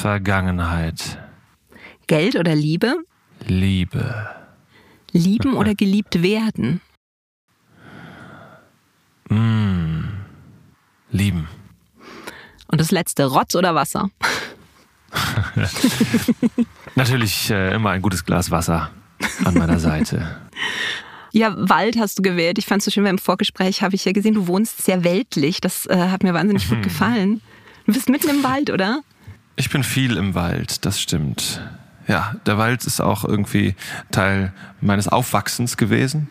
[0.00, 1.20] Vergangenheit.
[2.08, 2.96] Geld oder Liebe?
[3.46, 4.47] Liebe.
[5.18, 6.80] Lieben oder geliebt werden?
[9.28, 10.04] Mm.
[11.10, 11.48] Lieben.
[12.68, 14.10] Und das letzte, Rotz oder Wasser?
[16.94, 18.90] Natürlich äh, immer ein gutes Glas Wasser
[19.44, 20.38] an meiner Seite.
[21.32, 22.58] Ja, Wald hast du gewählt.
[22.58, 25.04] Ich fand es so schön, weil im Vorgespräch habe ich ja gesehen, du wohnst sehr
[25.04, 25.60] weltlich.
[25.60, 27.40] Das äh, hat mir wahnsinnig gut gefallen.
[27.86, 29.02] Du bist mitten im Wald, oder?
[29.56, 31.62] Ich bin viel im Wald, das stimmt.
[32.08, 33.74] Ja, der Wald ist auch irgendwie
[34.10, 36.28] Teil meines Aufwachsens gewesen.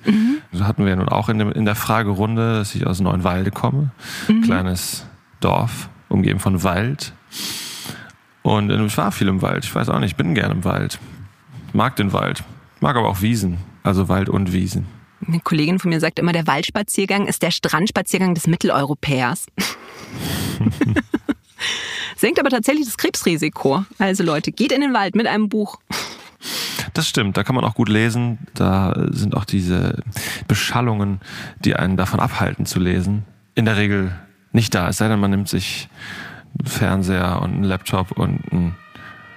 [0.51, 3.51] So hatten wir ja nun auch in, dem, in der Fragerunde, dass ich aus Neuenwalde
[3.51, 3.91] komme.
[4.43, 5.05] Kleines
[5.39, 7.13] Dorf, umgeben von Wald.
[8.41, 9.65] Und äh, ich war viel im Wald.
[9.65, 10.99] Ich weiß auch nicht, ich bin gerne im Wald.
[11.73, 12.43] Mag den Wald.
[12.79, 13.57] Mag aber auch Wiesen.
[13.83, 14.87] Also Wald und Wiesen.
[15.27, 19.47] Eine Kollegin von mir sagt immer, der Waldspaziergang ist der Strandspaziergang des Mitteleuropäers.
[22.15, 23.85] Senkt aber tatsächlich das Krebsrisiko.
[23.99, 25.79] Also Leute, geht in den Wald mit einem Buch.
[26.93, 28.39] Das stimmt, da kann man auch gut lesen.
[28.53, 30.01] Da sind auch diese
[30.47, 31.21] Beschallungen,
[31.63, 33.23] die einen davon abhalten zu lesen,
[33.55, 34.11] in der Regel
[34.51, 34.89] nicht da.
[34.89, 35.89] Es sei denn, man nimmt sich
[36.57, 38.75] einen Fernseher und einen Laptop und ein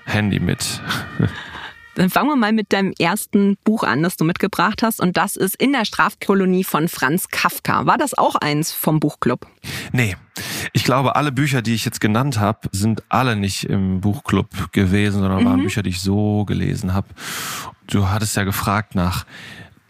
[0.06, 0.80] Handy mit.
[1.94, 5.00] Dann fangen wir mal mit deinem ersten Buch an, das du mitgebracht hast.
[5.00, 7.86] Und das ist In der Strafkolonie von Franz Kafka.
[7.86, 9.46] War das auch eins vom Buchclub?
[9.92, 10.16] Nee,
[10.72, 15.20] ich glaube, alle Bücher, die ich jetzt genannt habe, sind alle nicht im Buchclub gewesen,
[15.20, 17.08] sondern waren Bücher, die ich so gelesen habe.
[17.86, 19.26] Du hattest ja gefragt nach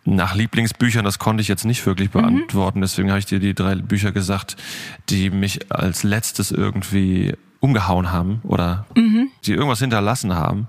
[0.07, 2.81] nach Lieblingsbüchern, das konnte ich jetzt nicht wirklich beantworten.
[2.81, 4.57] Deswegen habe ich dir die drei Bücher gesagt,
[5.09, 8.87] die mich als letztes irgendwie umgehauen haben oder
[9.45, 10.69] die irgendwas hinterlassen haben.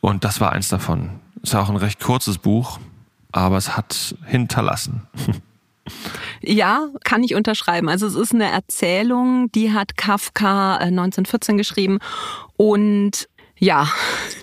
[0.00, 1.20] Und das war eins davon.
[1.42, 2.78] Ist auch ein recht kurzes Buch,
[3.32, 5.02] aber es hat hinterlassen.
[6.42, 7.88] Ja, kann ich unterschreiben.
[7.88, 11.98] Also es ist eine Erzählung, die hat Kafka äh, 1914 geschrieben.
[12.56, 13.88] Und ja,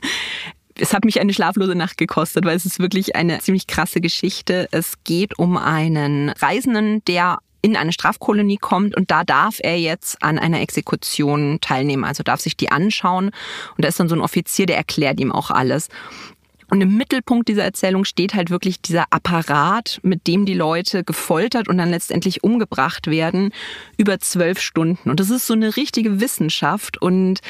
[0.79, 4.67] es hat mich eine schlaflose Nacht gekostet, weil es ist wirklich eine ziemlich krasse Geschichte.
[4.71, 10.21] Es geht um einen Reisenden, der in eine Strafkolonie kommt und da darf er jetzt
[10.21, 13.31] an einer Exekution teilnehmen, also darf sich die anschauen
[13.75, 15.89] und da ist dann so ein Offizier, der erklärt ihm auch alles.
[16.69, 21.67] Und im Mittelpunkt dieser Erzählung steht halt wirklich dieser Apparat, mit dem die Leute gefoltert
[21.67, 23.51] und dann letztendlich umgebracht werden,
[23.97, 25.09] über zwölf Stunden.
[25.09, 26.99] Und das ist so eine richtige Wissenschaft.
[27.01, 27.41] Und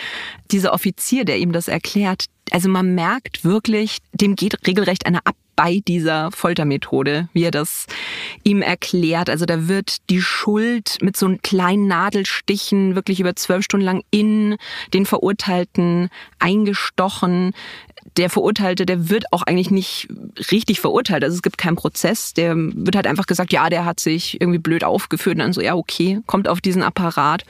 [0.51, 5.35] dieser Offizier, der ihm das erklärt, also man merkt wirklich, dem geht regelrecht einer ab
[5.55, 7.87] bei dieser Foltermethode, wie er das
[8.43, 9.29] ihm erklärt.
[9.29, 14.57] Also da wird die Schuld mit so kleinen Nadelstichen wirklich über zwölf Stunden lang in
[14.93, 17.53] den Verurteilten eingestochen
[18.17, 20.07] der Verurteilte, der wird auch eigentlich nicht
[20.51, 21.23] richtig verurteilt.
[21.23, 22.33] Also es gibt keinen Prozess.
[22.33, 25.61] Der wird halt einfach gesagt, ja, der hat sich irgendwie blöd aufgeführt und dann so,
[25.61, 27.43] ja, okay, kommt auf diesen Apparat.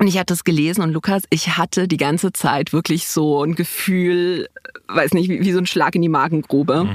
[0.00, 3.54] Und ich hatte es gelesen und Lukas, ich hatte die ganze Zeit wirklich so ein
[3.54, 4.48] Gefühl,
[4.88, 6.88] weiß nicht, wie, wie so ein Schlag in die Magengrube.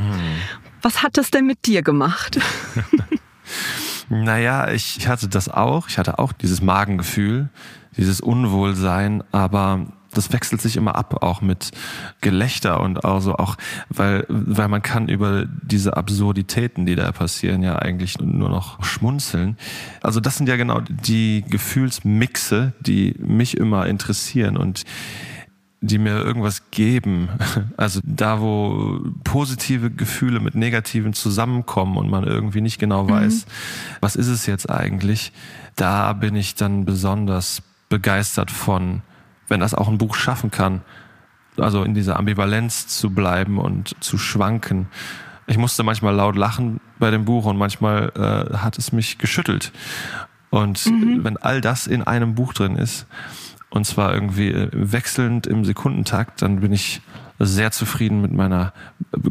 [0.82, 2.40] Was hat das denn mit dir gemacht?
[4.08, 5.88] Naja, ich hatte das auch.
[5.90, 7.50] Ich hatte auch dieses Magengefühl,
[7.98, 11.72] dieses Unwohlsein, aber das wechselt sich immer ab, auch mit
[12.22, 13.56] Gelächter und also auch,
[13.90, 19.58] weil, weil man kann über diese Absurditäten, die da passieren, ja eigentlich nur noch schmunzeln.
[20.02, 24.84] Also das sind ja genau die Gefühlsmixe, die mich immer interessieren und
[25.82, 27.30] die mir irgendwas geben.
[27.78, 33.50] Also da, wo positive Gefühle mit negativen zusammenkommen und man irgendwie nicht genau weiß, mhm.
[34.00, 35.34] was ist es jetzt eigentlich,
[35.76, 39.02] da bin ich dann besonders begeistert von,
[39.48, 40.82] wenn das auch ein Buch schaffen kann,
[41.58, 44.88] also in dieser Ambivalenz zu bleiben und zu schwanken.
[45.48, 49.72] Ich musste manchmal laut lachen bei dem Buch und manchmal äh, hat es mich geschüttelt.
[50.50, 51.24] Und mhm.
[51.24, 53.06] wenn all das in einem Buch drin ist,
[53.70, 57.02] und zwar irgendwie äh, wechselnd im Sekundentakt, dann bin ich
[57.40, 58.74] sehr zufrieden mit meiner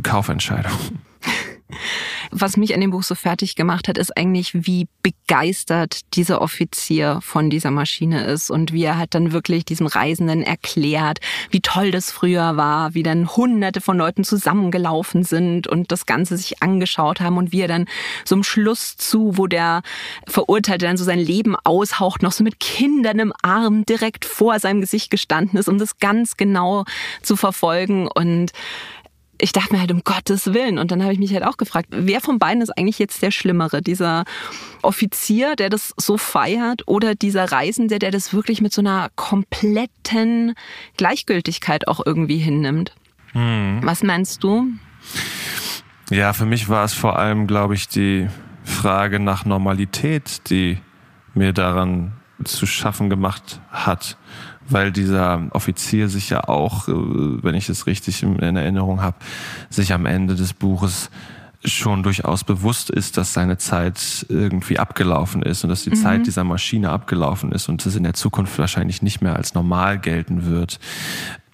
[0.02, 0.72] Kaufentscheidung.
[2.36, 7.20] Was mich an dem Buch so fertig gemacht hat, ist eigentlich, wie begeistert dieser Offizier
[7.22, 11.20] von dieser Maschine ist und wie er halt dann wirklich diesem Reisenden erklärt,
[11.50, 16.36] wie toll das früher war, wie dann hunderte von Leuten zusammengelaufen sind und das Ganze
[16.36, 17.86] sich angeschaut haben und wie er dann
[18.24, 19.82] so im Schluss zu, wo der
[20.26, 24.80] Verurteilte dann so sein Leben aushaucht, noch so mit Kindern im Arm direkt vor seinem
[24.80, 26.84] Gesicht gestanden ist, um das ganz genau
[27.22, 28.50] zu verfolgen und
[29.38, 30.78] ich dachte mir halt um Gottes Willen.
[30.78, 33.30] Und dann habe ich mich halt auch gefragt, wer von beiden ist eigentlich jetzt der
[33.30, 33.82] Schlimmere?
[33.82, 34.24] Dieser
[34.82, 40.54] Offizier, der das so feiert, oder dieser Reisende, der das wirklich mit so einer kompletten
[40.96, 42.94] Gleichgültigkeit auch irgendwie hinnimmt?
[43.32, 43.80] Hm.
[43.82, 44.66] Was meinst du?
[46.10, 48.28] Ja, für mich war es vor allem, glaube ich, die
[48.62, 50.78] Frage nach Normalität, die
[51.34, 52.12] mir daran
[52.44, 54.16] zu schaffen gemacht hat
[54.68, 59.16] weil dieser Offizier sich ja auch, äh, wenn ich es richtig in Erinnerung habe,
[59.70, 61.10] sich am Ende des Buches
[61.64, 65.96] schon durchaus bewusst ist, dass seine Zeit irgendwie abgelaufen ist und dass die mhm.
[65.96, 69.98] Zeit dieser Maschine abgelaufen ist und es in der Zukunft wahrscheinlich nicht mehr als normal
[69.98, 70.78] gelten wird.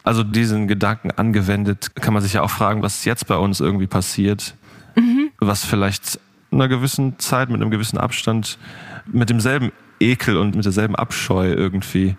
[0.03, 3.87] Also diesen Gedanken angewendet, kann man sich ja auch fragen, was jetzt bei uns irgendwie
[3.87, 4.55] passiert,
[4.97, 5.31] mhm.
[5.39, 6.19] was vielleicht
[6.51, 8.59] in einer gewissen Zeit mit einem gewissen Abstand
[9.07, 9.71] mit demselben
[10.01, 12.17] Ekel und mit derselben Abscheu irgendwie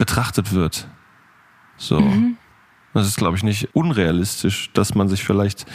[0.00, 0.88] betrachtet wird.
[1.76, 2.00] So.
[2.00, 2.38] Mhm.
[2.94, 5.66] Das ist, glaube ich, nicht unrealistisch, dass man sich vielleicht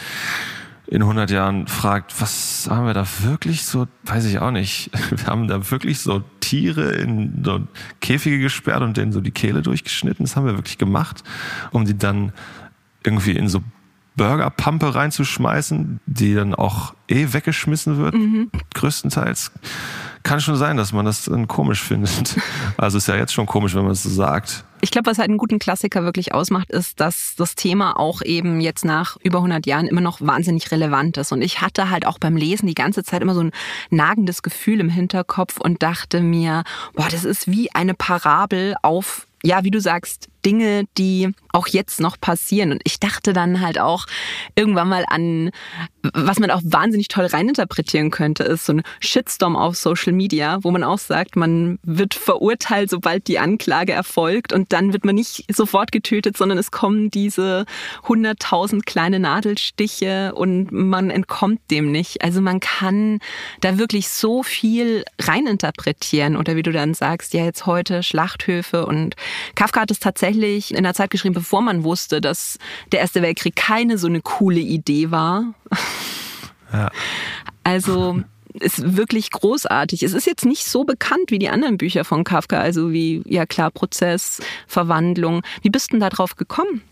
[0.88, 5.26] in 100 Jahren fragt, was haben wir da wirklich so, weiß ich auch nicht, wir
[5.26, 7.66] haben da wirklich so Tiere in so
[8.00, 11.22] Käfige gesperrt und denen so die Kehle durchgeschnitten, das haben wir wirklich gemacht,
[11.70, 12.32] um die dann
[13.04, 13.62] irgendwie in so
[14.16, 18.50] Burgerpampe reinzuschmeißen, die dann auch eh weggeschmissen wird, mhm.
[18.74, 19.52] größtenteils
[20.26, 22.36] kann schon sein, dass man das dann komisch findet.
[22.78, 24.64] Also ist ja jetzt schon komisch, wenn man es so sagt.
[24.82, 28.60] Ich glaube, was halt einen guten Klassiker wirklich ausmacht, ist, dass das Thema auch eben
[28.60, 31.32] jetzt nach über 100 Jahren immer noch wahnsinnig relevant ist.
[31.32, 33.52] Und ich hatte halt auch beim Lesen die ganze Zeit immer so ein
[33.90, 39.62] nagendes Gefühl im Hinterkopf und dachte mir, boah, das ist wie eine Parabel auf ja,
[39.62, 42.70] wie du sagst, Dinge, die auch jetzt noch passieren.
[42.70, 44.06] Und ich dachte dann halt auch
[44.54, 45.50] irgendwann mal an,
[46.02, 50.70] was man auch wahnsinnig toll reininterpretieren könnte, ist so ein Shitstorm auf Social Media, wo
[50.70, 55.44] man auch sagt, man wird verurteilt, sobald die Anklage erfolgt und dann wird man nicht
[55.52, 57.64] sofort getötet, sondern es kommen diese
[58.06, 62.22] hunderttausend kleine Nadelstiche und man entkommt dem nicht.
[62.22, 63.18] Also man kann
[63.62, 69.16] da wirklich so viel reininterpretieren oder wie du dann sagst, ja jetzt heute Schlachthöfe und
[69.54, 72.58] Kafka hat es tatsächlich in der Zeit geschrieben, bevor man wusste, dass
[72.92, 75.54] der Erste Weltkrieg keine so eine coole Idee war.
[76.72, 76.90] Ja.
[77.64, 78.20] Also
[78.60, 80.02] ist wirklich großartig.
[80.02, 83.46] Es ist jetzt nicht so bekannt wie die anderen Bücher von Kafka, also wie, ja
[83.46, 85.42] klar, Prozess, Verwandlung.
[85.62, 86.82] Wie bist du denn da drauf gekommen?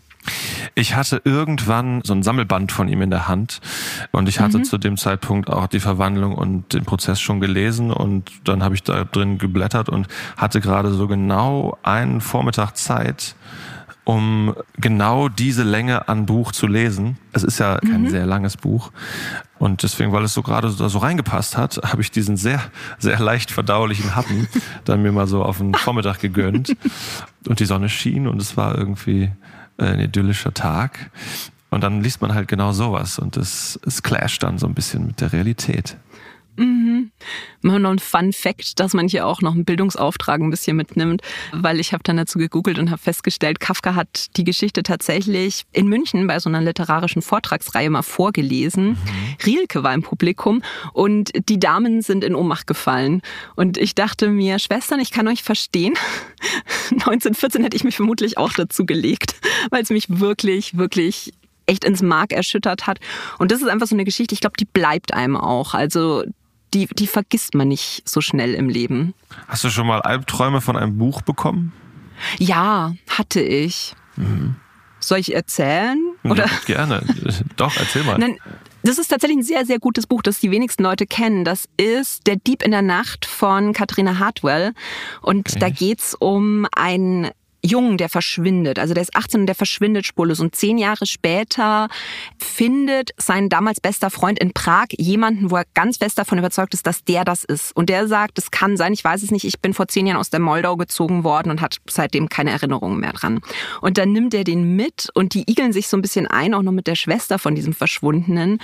[0.75, 3.61] Ich hatte irgendwann so ein Sammelband von ihm in der Hand
[4.11, 4.63] und ich hatte mhm.
[4.63, 8.83] zu dem Zeitpunkt auch die Verwandlung und den Prozess schon gelesen und dann habe ich
[8.83, 10.07] da drin geblättert und
[10.37, 13.35] hatte gerade so genau einen Vormittag Zeit,
[14.03, 17.17] um genau diese Länge an Buch zu lesen.
[17.33, 18.09] Es ist ja kein mhm.
[18.09, 18.91] sehr langes Buch.
[19.57, 22.61] Und deswegen, weil es so gerade so, so reingepasst hat, habe ich diesen sehr,
[22.99, 24.47] sehr leicht verdaulichen Happen
[24.83, 26.75] dann mir mal so auf den Vormittag gegönnt.
[27.47, 29.31] Und die Sonne schien und es war irgendwie
[29.77, 31.11] ein idyllischer Tag.
[31.69, 35.07] Und dann liest man halt genau sowas und es, es clasht dann so ein bisschen
[35.07, 35.97] mit der Realität.
[36.57, 37.11] Mhm.
[37.61, 41.21] Wir noch ein Fun Fact, dass man hier auch noch einen Bildungsauftrag ein bisschen mitnimmt,
[41.51, 45.87] weil ich habe dann dazu gegoogelt und habe festgestellt, Kafka hat die Geschichte tatsächlich in
[45.87, 48.89] München bei so einer literarischen Vortragsreihe mal vorgelesen.
[48.89, 48.97] Mhm.
[49.45, 50.61] Rielke war im Publikum
[50.93, 53.21] und die Damen sind in Ohnmacht gefallen.
[53.55, 55.93] Und ich dachte mir, Schwestern, ich kann euch verstehen.
[56.91, 59.35] 1914 hätte ich mich vermutlich auch dazu gelegt,
[59.71, 61.33] weil es mich wirklich, wirklich
[61.65, 62.99] echt ins Mark erschüttert hat.
[63.39, 65.73] Und das ist einfach so eine Geschichte, ich glaube, die bleibt einem auch.
[65.73, 66.23] Also
[66.75, 69.13] die, die vergisst man nicht so schnell im Leben.
[69.47, 71.71] Hast du schon mal Albträume von einem Buch bekommen?
[72.37, 73.95] Ja, hatte ich.
[74.17, 74.55] Mhm.
[74.99, 75.99] Soll ich erzählen?
[76.23, 76.45] Oder?
[76.45, 77.03] Ja, gerne.
[77.55, 78.17] Doch, erzähl mal.
[78.17, 78.37] Nein,
[78.83, 81.45] das ist tatsächlich ein sehr, sehr gutes Buch, das die wenigsten Leute kennen.
[81.45, 84.73] Das ist Der Dieb in der Nacht von Katharina Hartwell.
[85.21, 85.59] Und okay.
[85.59, 87.31] da geht's um ein
[87.65, 88.79] Jungen, der verschwindet.
[88.79, 90.39] Also der ist 18 und der verschwindet spurlos.
[90.39, 91.89] Und zehn Jahre später
[92.37, 96.87] findet sein damals bester Freund in Prag jemanden, wo er ganz fest davon überzeugt ist,
[96.87, 97.75] dass der das ist.
[97.75, 100.19] Und der sagt, es kann sein, ich weiß es nicht, ich bin vor zehn Jahren
[100.19, 103.41] aus der Moldau gezogen worden und hat seitdem keine Erinnerungen mehr dran.
[103.81, 106.61] Und dann nimmt er den mit und die igeln sich so ein bisschen ein, auch
[106.61, 108.59] noch mit der Schwester von diesem Verschwundenen.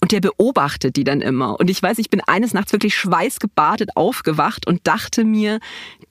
[0.00, 1.58] Und der beobachtet die dann immer.
[1.58, 5.58] Und ich weiß, ich bin eines Nachts wirklich schweißgebadet aufgewacht und dachte mir,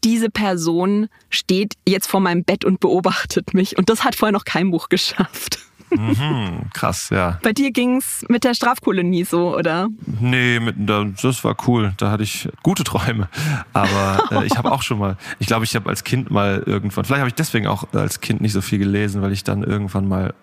[0.04, 3.78] diese Person steht jetzt vor meinem Bett und beobachtet mich.
[3.78, 5.60] Und das hat vorher noch kein Buch geschafft.
[5.90, 7.40] Mhm, krass, ja.
[7.44, 9.88] Bei dir ging's mit der Strafkolonie so, oder?
[10.20, 11.94] Nee, mit, das war cool.
[11.98, 13.30] Da hatte ich gute Träume.
[13.74, 17.06] Aber äh, ich habe auch schon mal, ich glaube, ich habe als Kind mal irgendwann,
[17.06, 20.08] vielleicht habe ich deswegen auch als Kind nicht so viel gelesen, weil ich dann irgendwann
[20.08, 20.34] mal,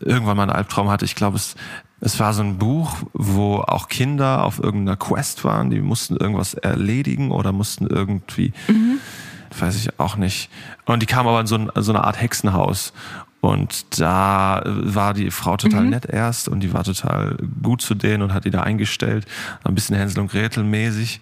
[0.00, 1.04] irgendwann mal einen Albtraum hatte.
[1.04, 1.54] Ich glaube, es,
[2.00, 6.54] es war so ein Buch, wo auch Kinder auf irgendeiner Quest waren, die mussten irgendwas
[6.54, 8.98] erledigen oder mussten irgendwie, mhm.
[9.58, 10.50] weiß ich auch nicht.
[10.84, 12.92] Und die kamen aber in so, ein, so eine Art Hexenhaus.
[13.44, 15.90] Und da war die Frau total mhm.
[15.90, 19.26] nett erst und die war total gut zu denen und hat die da eingestellt.
[19.64, 21.20] Ein bisschen Hänsel und Gretel mäßig.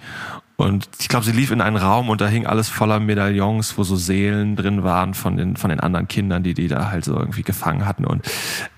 [0.63, 3.83] Und ich glaube, sie lief in einen Raum und da hing alles voller Medaillons, wo
[3.83, 7.17] so Seelen drin waren von den, von den anderen Kindern, die die da halt so
[7.17, 8.05] irgendwie gefangen hatten.
[8.05, 8.25] Und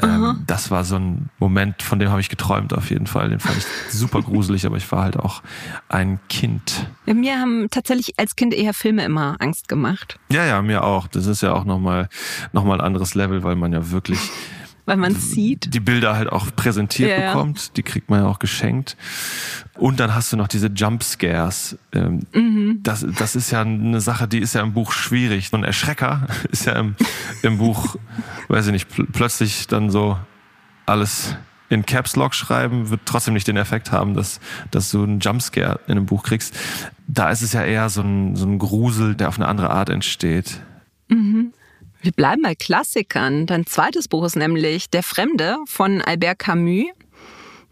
[0.03, 3.29] ähm, das war so ein Moment, von dem habe ich geträumt auf jeden Fall.
[3.29, 5.43] Den fand ich super gruselig, aber ich war halt auch
[5.91, 6.89] ein Kind.
[7.05, 10.19] Ja, mir haben tatsächlich als Kind eher Filme immer Angst gemacht.
[10.33, 11.07] Ja, ja, mir auch.
[11.07, 12.09] Das ist ja auch nochmal
[12.53, 14.31] noch mal ein anderes Level, weil man ja wirklich
[14.87, 15.73] weil man sieht.
[15.73, 18.97] Die Bilder halt auch präsentiert ja, bekommt, die kriegt man ja auch geschenkt.
[19.79, 21.79] Und dann hast du noch diese Jumpscares.
[21.93, 22.81] Ähm, mhm.
[22.83, 25.49] das, das ist ja eine Sache, die ist ja im Buch schwierig.
[25.49, 26.97] So ein Erschrecker ist ja im,
[27.43, 27.97] im Buch,
[28.49, 30.19] weiß ich nicht, pl plötzlich dann so
[30.87, 31.37] alles
[31.71, 34.39] in Caps Lock schreiben, wird trotzdem nicht den Effekt haben, dass,
[34.71, 36.55] dass du einen Jumpscare in einem Buch kriegst.
[37.07, 39.89] Da ist es ja eher so ein, so ein Grusel, der auf eine andere Art
[39.89, 40.61] entsteht.
[41.09, 41.53] Mhm.
[42.05, 43.47] Wir bleiben bei Klassikern.
[43.47, 46.85] Dein zweites Buch ist nämlich Der Fremde von Albert Camus.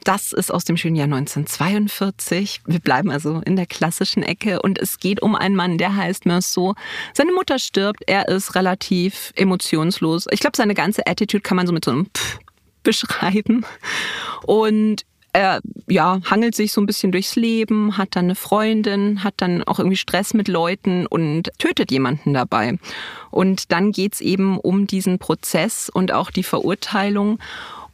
[0.04, 2.62] Das ist aus dem schönen Jahr 1942.
[2.64, 6.24] Wir bleiben also in der klassischen Ecke und es geht um einen Mann, der heißt
[6.24, 6.78] Meursault.
[7.12, 10.24] Seine Mutter stirbt, er ist relativ emotionslos.
[10.30, 12.38] Ich glaube, seine ganze Attitude kann man so mit so einem Pff
[12.84, 13.66] beschreiben.
[14.46, 19.34] Und er ja, hangelt sich so ein bisschen durchs Leben, hat dann eine Freundin, hat
[19.38, 22.78] dann auch irgendwie Stress mit Leuten und tötet jemanden dabei.
[23.30, 27.38] Und dann geht's eben um diesen Prozess und auch die Verurteilung.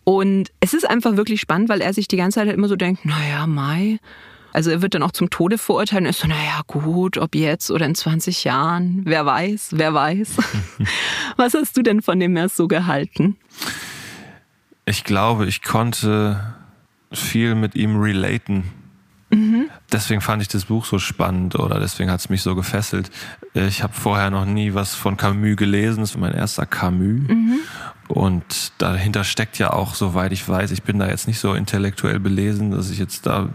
[0.05, 2.77] Und es ist einfach wirklich spannend, weil er sich die ganze Zeit halt immer so
[2.77, 3.99] denkt, naja, Mai.
[4.53, 7.71] Also er wird dann auch zum Tode verurteilt und ist so, naja, gut, ob jetzt
[7.71, 10.37] oder in 20 Jahren, wer weiß, wer weiß.
[11.37, 13.37] Was hast du denn von dem Mers so gehalten?
[14.87, 16.58] Ich glaube, ich konnte
[17.13, 18.65] viel mit ihm relaten.
[19.31, 19.69] Mhm.
[19.93, 23.11] Deswegen fand ich das Buch so spannend oder deswegen hat es mich so gefesselt.
[23.55, 26.01] Ich habe vorher noch nie was von Camus gelesen.
[26.01, 27.29] Das war mein erster Camus.
[27.29, 27.59] Mhm.
[28.09, 32.19] Und dahinter steckt ja auch, soweit ich weiß, ich bin da jetzt nicht so intellektuell
[32.19, 33.51] belesen, dass ich jetzt da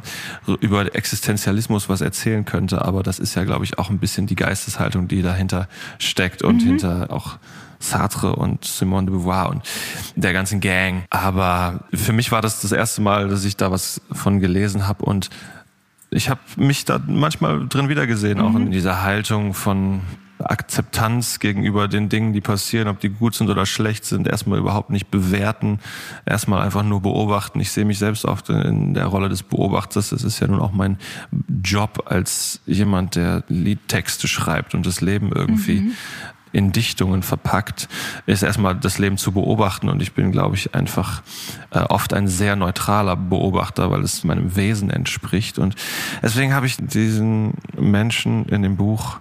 [0.59, 2.85] über Existenzialismus was erzählen könnte.
[2.85, 6.61] Aber das ist ja, glaube ich, auch ein bisschen die Geisteshaltung, die dahinter steckt und
[6.61, 6.67] mhm.
[6.67, 7.37] hinter auch
[7.83, 9.63] Sartre und Simone de Beauvoir und
[10.15, 11.03] der ganzen Gang.
[11.09, 15.05] Aber für mich war das das erste Mal, dass ich da was von gelesen habe
[15.05, 15.29] und
[16.09, 18.45] ich habe mich da manchmal drin wiedergesehen, mhm.
[18.45, 20.01] auch in dieser Haltung von
[20.39, 24.89] Akzeptanz gegenüber den Dingen, die passieren, ob die gut sind oder schlecht sind, erstmal überhaupt
[24.89, 25.79] nicht bewerten,
[26.25, 27.59] erstmal einfach nur beobachten.
[27.59, 30.09] Ich sehe mich selbst oft in der Rolle des Beobachters.
[30.09, 30.97] Das ist ja nun auch mein
[31.63, 35.93] Job als jemand, der Liedtexte schreibt und das Leben irgendwie mhm
[36.53, 37.89] in Dichtungen verpackt,
[38.25, 39.89] ist erstmal das Leben zu beobachten.
[39.89, 41.21] Und ich bin, glaube ich, einfach
[41.71, 45.59] äh, oft ein sehr neutraler Beobachter, weil es meinem Wesen entspricht.
[45.59, 45.75] Und
[46.21, 49.19] deswegen habe ich diesen Menschen in dem Buch,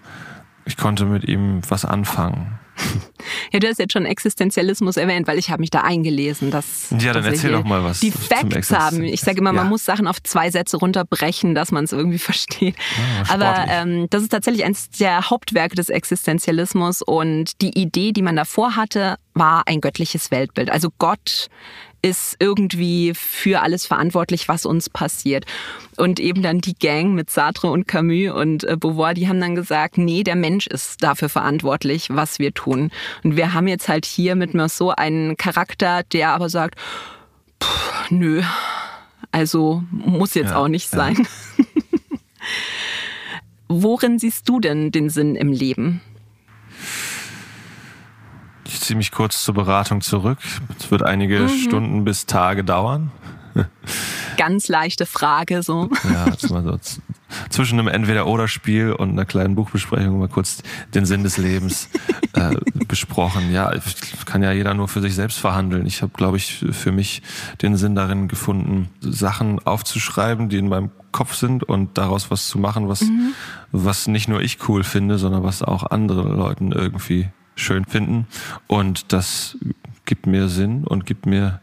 [0.64, 2.59] ich konnte mit ihm was anfangen.
[3.53, 6.51] Ja, du hast jetzt schon Existenzialismus erwähnt, weil ich habe mich da eingelesen.
[6.51, 8.01] Dass, ja, dann erzähl doch mal was.
[8.01, 9.05] Die Facts haben.
[9.05, 9.55] Ich sage immer, ja.
[9.55, 12.75] man muss Sachen auf zwei Sätze runterbrechen, dass man es irgendwie versteht.
[13.29, 18.23] Ah, Aber ähm, das ist tatsächlich eines der Hauptwerke des Existenzialismus und die Idee, die
[18.23, 20.71] man davor hatte, war ein göttliches Weltbild.
[20.71, 21.49] Also Gott
[22.03, 25.47] ist irgendwie für alles verantwortlich, was uns passiert.
[25.97, 29.55] Und eben dann die Gang mit Sartre und Camus und äh, Beauvoir, die haben dann
[29.55, 32.91] gesagt, nee, der Mensch ist dafür verantwortlich, was wir tun.
[33.23, 36.79] Und wir haben jetzt halt hier mit Meursault einen Charakter, der aber sagt,
[37.62, 38.43] pff, nö,
[39.31, 41.17] also muss jetzt ja, auch nicht sein.
[41.17, 41.65] Ja.
[43.68, 46.01] Worin siehst du denn den Sinn im Leben?
[48.65, 50.39] Ich ziehe mich kurz zur Beratung zurück.
[50.79, 51.49] Es wird einige mhm.
[51.49, 53.11] Stunden bis Tage dauern.
[54.37, 55.91] Ganz leichte Frage so.
[56.05, 56.79] Ja, das mal so
[57.51, 60.63] zwischen einem Entweder-Oder-Spiel und einer kleinen Buchbesprechung mal kurz
[60.95, 61.89] den Sinn des Lebens
[62.35, 62.57] äh,
[62.89, 63.53] besprochen.
[63.53, 63.73] Ja,
[64.25, 65.87] kann ja jeder nur für sich selbst verhandeln.
[65.87, 67.23] Ich habe, glaube ich, für mich
[67.63, 72.59] den Sinn darin gefunden, Sachen aufzuschreiben, die in meinem Kopf sind und daraus was zu
[72.59, 73.35] machen, was, mhm.
[73.71, 78.26] was nicht nur ich cool finde, sondern was auch andere Leuten irgendwie schön finden.
[78.66, 79.57] Und das
[80.05, 81.61] gibt mir Sinn und gibt mir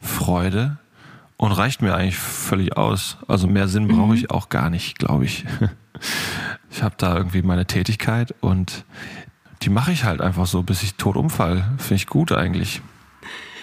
[0.00, 0.78] Freude
[1.36, 3.18] und reicht mir eigentlich völlig aus.
[3.28, 4.14] Also mehr Sinn brauche mhm.
[4.14, 5.44] ich auch gar nicht, glaube ich.
[6.70, 8.84] Ich habe da irgendwie meine Tätigkeit und
[9.62, 11.64] die mache ich halt einfach so, bis ich tot umfall.
[11.78, 12.82] Finde ich gut eigentlich.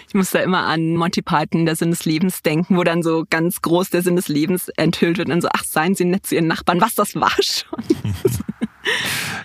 [0.07, 3.25] Ich muss da immer an Monty Python, der Sinn des Lebens, denken, wo dann so
[3.29, 6.35] ganz groß der Sinn des Lebens enthüllt wird und so, ach, seien Sie nett zu
[6.35, 7.83] Ihren Nachbarn, was, das war schon.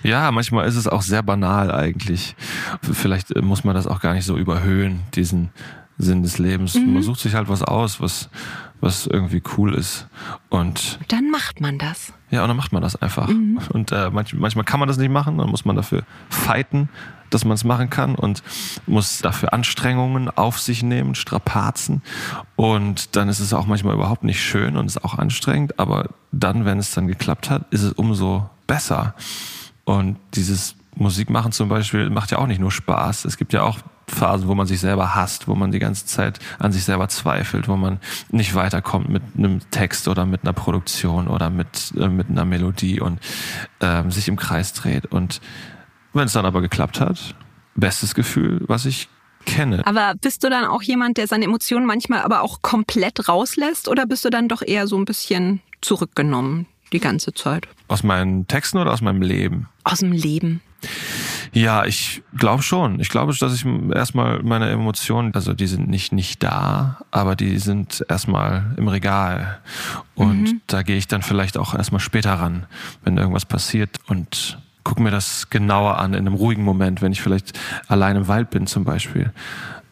[0.02, 2.36] ja, manchmal ist es auch sehr banal eigentlich.
[2.82, 5.50] Vielleicht muss man das auch gar nicht so überhöhen, diesen
[5.98, 6.74] Sinn des Lebens.
[6.74, 6.94] Mhm.
[6.94, 8.30] Man sucht sich halt was aus, was,
[8.80, 10.06] was irgendwie cool ist.
[10.48, 12.12] Und dann macht man das.
[12.30, 13.28] Ja, und dann macht man das einfach.
[13.28, 13.58] Mhm.
[13.72, 16.88] Und äh, manch, manchmal kann man das nicht machen, dann muss man dafür fighten,
[17.30, 18.42] dass man es machen kann und
[18.86, 22.02] muss dafür Anstrengungen auf sich nehmen, Strapazen.
[22.56, 26.64] Und dann ist es auch manchmal überhaupt nicht schön und ist auch anstrengend, aber dann,
[26.64, 29.16] wenn es dann geklappt hat, ist es umso besser.
[29.84, 33.24] Und dieses Musikmachen zum Beispiel macht ja auch nicht nur Spaß.
[33.24, 36.38] Es gibt ja auch Phasen, wo man sich selber hasst, wo man die ganze Zeit
[36.58, 38.00] an sich selber zweifelt, wo man
[38.30, 43.00] nicht weiterkommt mit einem Text oder mit einer Produktion oder mit, äh, mit einer Melodie
[43.00, 43.20] und
[43.80, 45.06] ähm, sich im Kreis dreht.
[45.06, 45.40] Und
[46.12, 47.34] wenn es dann aber geklappt hat,
[47.74, 49.08] bestes Gefühl, was ich
[49.44, 49.86] kenne.
[49.86, 54.06] Aber bist du dann auch jemand, der seine Emotionen manchmal aber auch komplett rauslässt oder
[54.06, 57.68] bist du dann doch eher so ein bisschen zurückgenommen die ganze Zeit?
[57.88, 59.68] Aus meinen Texten oder aus meinem Leben?
[59.84, 60.60] Aus dem Leben.
[61.52, 63.00] Ja, ich glaube schon.
[63.00, 63.64] Ich glaube, dass ich
[63.94, 69.58] erstmal meine Emotionen, also die sind nicht nicht da, aber die sind erstmal im Regal.
[70.14, 70.60] Und mhm.
[70.66, 72.66] da gehe ich dann vielleicht auch erstmal später ran,
[73.02, 77.20] wenn irgendwas passiert und gucke mir das genauer an in einem ruhigen Moment, wenn ich
[77.20, 77.58] vielleicht
[77.88, 79.32] allein im Wald bin zum Beispiel.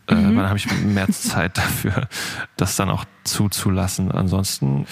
[0.09, 0.37] Äh, mhm.
[0.37, 2.09] dann habe ich mehr Zeit dafür,
[2.57, 4.11] das dann auch zuzulassen.
[4.13, 4.87] Ansonsten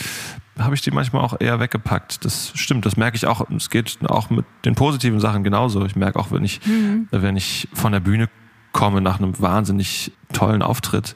[0.58, 2.24] habe ich die manchmal auch eher weggepackt.
[2.24, 3.48] Das stimmt, das merke ich auch.
[3.50, 5.84] Es geht auch mit den positiven Sachen genauso.
[5.84, 7.08] Ich merke auch, wenn ich, mhm.
[7.10, 8.28] wenn ich von der Bühne
[8.72, 11.14] komme nach einem wahnsinnig tollen Auftritt,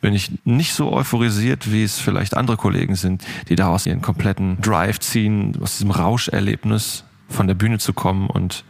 [0.00, 4.60] bin ich nicht so euphorisiert, wie es vielleicht andere Kollegen sind, die daraus ihren kompletten
[4.60, 8.28] Drive ziehen, aus diesem Rauscherlebnis von der Bühne zu kommen.
[8.28, 8.64] Und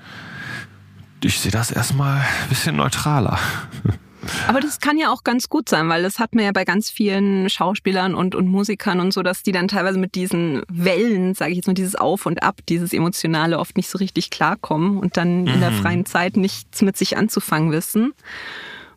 [1.22, 3.38] ich sehe das erstmal ein bisschen neutraler.
[4.48, 6.90] Aber das kann ja auch ganz gut sein, weil das hat man ja bei ganz
[6.90, 11.52] vielen Schauspielern und, und Musikern und so, dass die dann teilweise mit diesen Wellen, sage
[11.52, 15.16] ich jetzt mal, dieses Auf und Ab, dieses Emotionale oft nicht so richtig klarkommen und
[15.16, 15.48] dann mhm.
[15.48, 15.82] in der mhm.
[15.82, 18.12] freien Zeit nichts mit sich anzufangen wissen.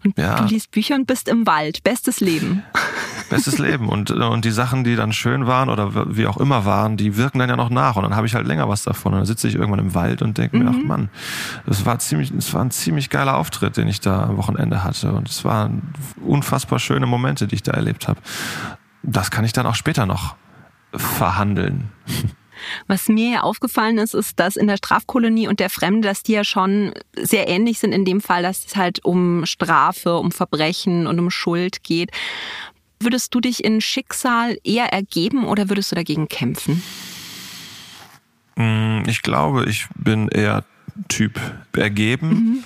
[0.03, 0.35] Und ja.
[0.35, 1.83] du liest Bücher und bist im Wald.
[1.83, 2.63] Bestes Leben.
[3.29, 3.89] Bestes Leben.
[3.89, 7.39] Und, und die Sachen, die dann schön waren oder wie auch immer waren, die wirken
[7.39, 7.95] dann ja noch nach.
[7.95, 9.13] Und dann habe ich halt länger was davon.
[9.13, 10.63] Und dann sitze ich irgendwann im Wald und denke mhm.
[10.63, 10.87] mir, ach mhm.
[10.87, 11.09] Mann,
[11.65, 15.13] das war ziemlich, das war ein ziemlich geiler Auftritt, den ich da am Wochenende hatte.
[15.13, 15.93] Und es waren
[16.25, 18.19] unfassbar schöne Momente, die ich da erlebt habe.
[19.01, 20.35] Das kann ich dann auch später noch
[20.93, 21.89] verhandeln.
[22.87, 26.33] Was mir ja aufgefallen ist, ist, dass in der Strafkolonie und der Fremde, dass die
[26.33, 31.07] ja schon sehr ähnlich sind in dem Fall, dass es halt um Strafe, um Verbrechen
[31.07, 32.11] und um Schuld geht.
[32.99, 36.81] Würdest du dich in Schicksal eher ergeben oder würdest du dagegen kämpfen?
[38.55, 40.63] Mm, ich glaube, ich bin eher
[41.07, 41.39] Typ
[41.75, 42.29] ergeben.
[42.29, 42.63] Mhm.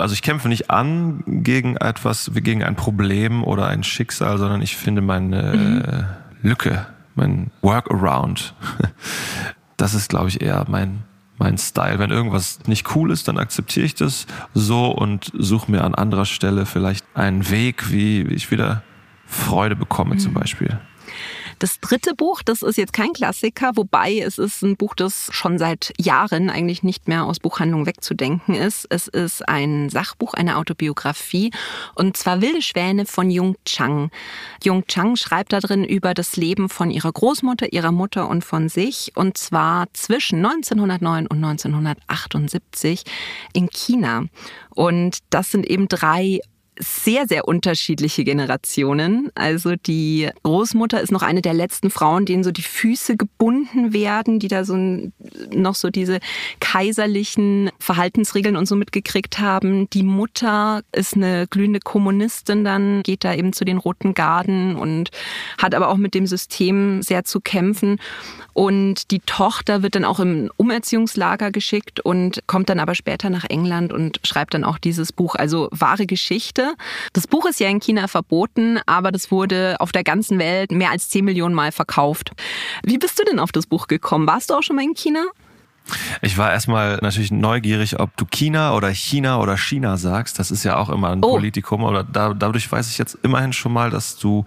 [0.00, 4.76] Also ich kämpfe nicht an gegen etwas, gegen ein Problem oder ein Schicksal, sondern ich
[4.76, 6.48] finde meine mhm.
[6.48, 8.54] Lücke mein Workaround.
[9.76, 11.02] Das ist, glaube ich, eher mein,
[11.36, 11.98] mein Style.
[11.98, 16.26] Wenn irgendwas nicht cool ist, dann akzeptiere ich das so und suche mir an anderer
[16.26, 18.84] Stelle vielleicht einen Weg, wie ich wieder
[19.26, 20.20] Freude bekomme, mhm.
[20.20, 20.78] zum Beispiel.
[21.58, 25.58] Das dritte Buch, das ist jetzt kein Klassiker, wobei es ist ein Buch, das schon
[25.58, 28.86] seit Jahren eigentlich nicht mehr aus Buchhandlungen wegzudenken ist.
[28.90, 31.52] Es ist ein Sachbuch, eine Autobiografie
[31.94, 34.10] und zwar Wilde Schwäne von Jung Chang.
[34.62, 38.68] Jung Chang schreibt da drin über das Leben von ihrer Großmutter, ihrer Mutter und von
[38.68, 43.04] sich und zwar zwischen 1909 und 1978
[43.52, 44.24] in China.
[44.70, 46.40] Und das sind eben drei
[46.78, 49.30] sehr, sehr unterschiedliche Generationen.
[49.34, 54.38] Also die Großmutter ist noch eine der letzten Frauen, denen so die Füße gebunden werden,
[54.38, 54.76] die da so
[55.52, 56.18] noch so diese
[56.60, 59.88] kaiserlichen Verhaltensregeln und so mitgekriegt haben.
[59.90, 65.10] Die Mutter ist eine glühende Kommunistin, dann geht da eben zu den Roten Garden und
[65.58, 67.98] hat aber auch mit dem System sehr zu kämpfen.
[68.54, 73.44] Und die Tochter wird dann auch im Umerziehungslager geschickt und kommt dann aber später nach
[73.44, 75.34] England und schreibt dann auch dieses Buch.
[75.34, 76.74] Also wahre Geschichte.
[77.12, 80.90] Das Buch ist ja in China verboten, aber das wurde auf der ganzen Welt mehr
[80.90, 82.30] als 10 Millionen Mal verkauft.
[82.82, 84.26] Wie bist du denn auf das Buch gekommen?
[84.26, 85.24] Warst du auch schon mal in China?
[86.22, 90.38] Ich war erstmal natürlich neugierig, ob du China oder China oder China sagst.
[90.38, 91.32] Das ist ja auch immer ein oh.
[91.32, 91.82] Politikum.
[91.84, 94.44] Oder da, dadurch weiß ich jetzt immerhin schon mal, dass du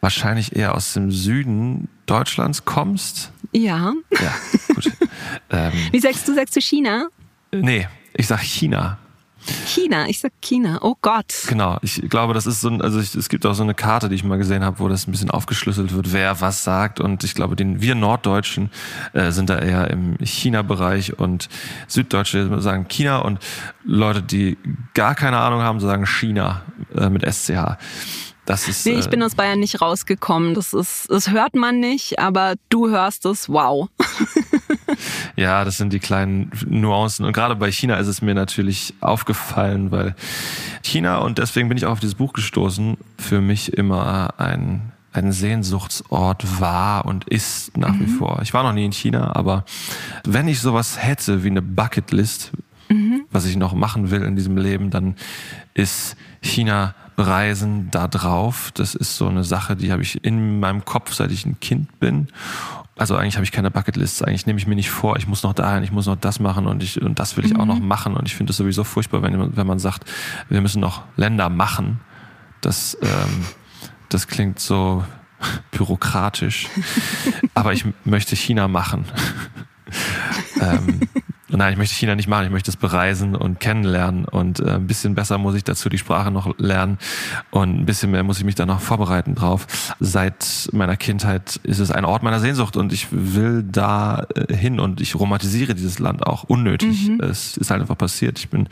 [0.00, 3.32] wahrscheinlich eher aus dem Süden Deutschlands kommst.
[3.52, 3.92] Ja.
[4.10, 4.34] Ja,
[4.74, 4.90] gut.
[5.50, 6.34] ähm, Wie sagst du?
[6.34, 7.08] Sagst du China?
[7.52, 8.98] Nee, ich sag China.
[9.66, 10.78] China, ich sag China.
[10.82, 11.32] Oh Gott.
[11.48, 14.08] Genau, ich glaube, das ist so ein, also ich, es gibt auch so eine Karte,
[14.08, 17.00] die ich mal gesehen habe, wo das ein bisschen aufgeschlüsselt wird, wer was sagt.
[17.00, 18.70] Und ich glaube, den, wir Norddeutschen
[19.12, 21.48] äh, sind da eher im China-Bereich und
[21.88, 23.38] Süddeutsche sagen China und
[23.84, 24.58] Leute, die
[24.94, 26.62] gar keine Ahnung haben, sagen China
[26.94, 27.78] äh, mit SCH.
[28.50, 30.54] Das ist, nee, ich bin äh, aus Bayern nicht rausgekommen.
[30.54, 33.48] Das ist, das hört man nicht, aber du hörst es.
[33.48, 33.88] Wow.
[35.36, 37.24] ja, das sind die kleinen Nuancen.
[37.24, 40.16] Und gerade bei China ist es mir natürlich aufgefallen, weil
[40.82, 45.30] China, und deswegen bin ich auch auf dieses Buch gestoßen, für mich immer ein, ein
[45.30, 48.00] Sehnsuchtsort war und ist nach mhm.
[48.00, 48.40] wie vor.
[48.42, 49.64] Ich war noch nie in China, aber
[50.24, 52.50] wenn ich sowas hätte wie eine Bucketlist,
[52.88, 53.26] mhm.
[53.30, 55.14] was ich noch machen will in diesem Leben, dann
[55.72, 58.70] ist China Reisen da drauf.
[58.74, 61.98] Das ist so eine Sache, die habe ich in meinem Kopf, seit ich ein Kind
[62.00, 62.28] bin.
[62.96, 64.22] Also eigentlich habe ich keine Bucketlists.
[64.22, 66.66] Eigentlich nehme ich mir nicht vor, ich muss noch dahin, ich muss noch das machen
[66.66, 67.60] und ich und das will ich mhm.
[67.60, 68.14] auch noch machen.
[68.14, 70.04] Und ich finde es sowieso furchtbar, wenn, wenn man sagt,
[70.48, 72.00] wir müssen noch Länder machen.
[72.60, 73.46] Das, ähm,
[74.10, 75.04] das klingt so
[75.70, 76.68] bürokratisch.
[77.54, 79.06] Aber ich möchte China machen.
[80.60, 81.00] ähm,
[81.52, 82.46] Nein, ich möchte China nicht machen.
[82.46, 84.24] Ich möchte es bereisen und kennenlernen.
[84.24, 86.98] Und äh, ein bisschen besser muss ich dazu die Sprache noch lernen.
[87.50, 89.94] Und ein bisschen mehr muss ich mich da noch vorbereiten drauf.
[89.98, 94.80] Seit meiner Kindheit ist es ein Ort meiner Sehnsucht und ich will da äh, hin
[94.80, 97.08] und ich romantisiere dieses Land auch unnötig.
[97.08, 97.20] Mhm.
[97.20, 98.38] Es ist halt einfach passiert.
[98.38, 98.68] Ich bin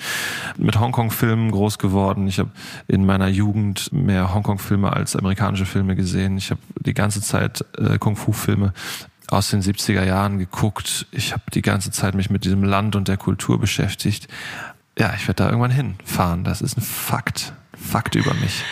[0.57, 2.29] mit Hongkong-Filmen groß geworden.
[2.29, 2.51] Ich habe
[2.87, 6.39] in meiner Jugend mehr Hongkong-Filme als amerikanische Filme gesehen.
[6.39, 8.72] Ich habe die ganze Zeit äh, Kung-Fu-Filme
[9.31, 11.07] aus den 70er Jahren geguckt.
[11.12, 14.29] Ich habe die ganze Zeit mich mit diesem Land und der Kultur beschäftigt.
[14.99, 16.45] Ja, ich werde da irgendwann hinfahren.
[16.45, 17.53] Das ist ein Fakt.
[17.76, 18.64] Fakt über mich.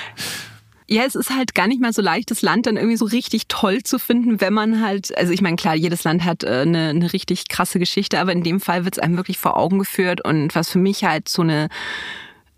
[0.89, 3.49] Ja, es ist halt gar nicht mal so leicht, das Land dann irgendwie so richtig
[3.49, 6.91] toll zu finden, wenn man halt, also ich meine, klar, jedes Land hat äh, eine,
[6.91, 10.25] eine richtig krasse Geschichte, aber in dem Fall wird es einem wirklich vor Augen geführt
[10.25, 11.69] und was für mich halt so eine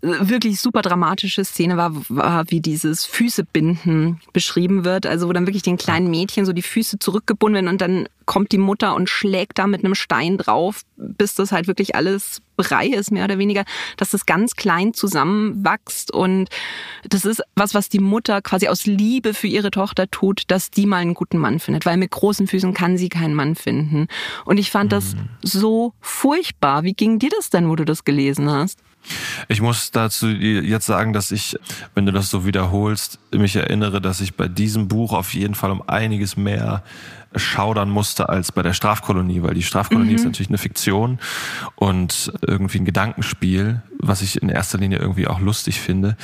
[0.01, 5.05] wirklich super dramatische Szene war, war, wie dieses Füßebinden beschrieben wird.
[5.05, 8.51] Also wo dann wirklich den kleinen Mädchen so die Füße zurückgebunden werden und dann kommt
[8.51, 12.87] die Mutter und schlägt da mit einem Stein drauf, bis das halt wirklich alles Brei
[12.87, 13.63] ist, mehr oder weniger,
[13.97, 16.13] dass das ganz klein zusammenwächst.
[16.13, 16.49] Und
[17.07, 20.85] das ist was, was die Mutter quasi aus Liebe für ihre Tochter tut, dass die
[20.85, 24.07] mal einen guten Mann findet, weil mit großen Füßen kann sie keinen Mann finden.
[24.45, 25.29] Und ich fand das mhm.
[25.41, 26.83] so furchtbar.
[26.83, 28.79] Wie ging dir das denn, wo du das gelesen hast?
[29.47, 31.57] Ich muss dazu jetzt sagen, dass ich,
[31.95, 35.71] wenn du das so wiederholst, mich erinnere, dass ich bei diesem Buch auf jeden Fall
[35.71, 36.83] um einiges mehr
[37.35, 40.15] schaudern musste als bei der Strafkolonie, weil die Strafkolonie mhm.
[40.15, 41.19] ist natürlich eine Fiktion
[41.75, 46.17] und irgendwie ein Gedankenspiel, was ich in erster Linie irgendwie auch lustig finde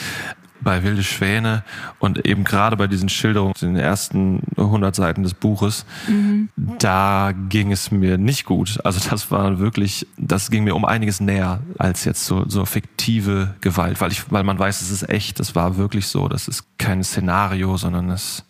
[0.61, 1.63] bei Wilde Schwäne
[1.99, 6.49] und eben gerade bei diesen Schilderungen den ersten 100 Seiten des Buches, mhm.
[6.79, 8.79] da ging es mir nicht gut.
[8.83, 13.55] Also das war wirklich, das ging mir um einiges näher als jetzt so, so fiktive
[13.61, 16.65] Gewalt, weil ich, weil man weiß, es ist echt, das war wirklich so, das ist
[16.77, 18.43] kein Szenario, sondern es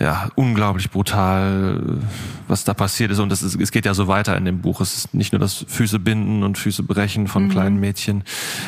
[0.00, 1.98] ja, unglaublich brutal,
[2.46, 3.18] was da passiert ist.
[3.18, 4.80] Und es, ist, es geht ja so weiter in dem Buch.
[4.80, 7.48] Es ist nicht nur das Füße binden und Füße brechen von mhm.
[7.48, 8.22] kleinen Mädchen,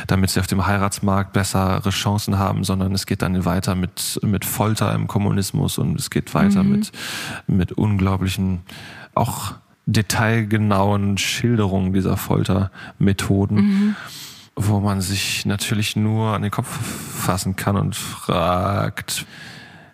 [0.09, 4.45] damit sie auf dem Heiratsmarkt bessere Chancen haben, sondern es geht dann weiter mit, mit
[4.45, 6.73] Folter im Kommunismus und es geht weiter mhm.
[6.73, 6.93] mit,
[7.47, 8.61] mit unglaublichen,
[9.15, 9.55] auch
[9.87, 13.57] detailgenauen Schilderungen dieser Foltermethoden.
[13.57, 13.97] Mhm
[14.57, 19.25] wo man sich natürlich nur an den Kopf fassen kann und fragt,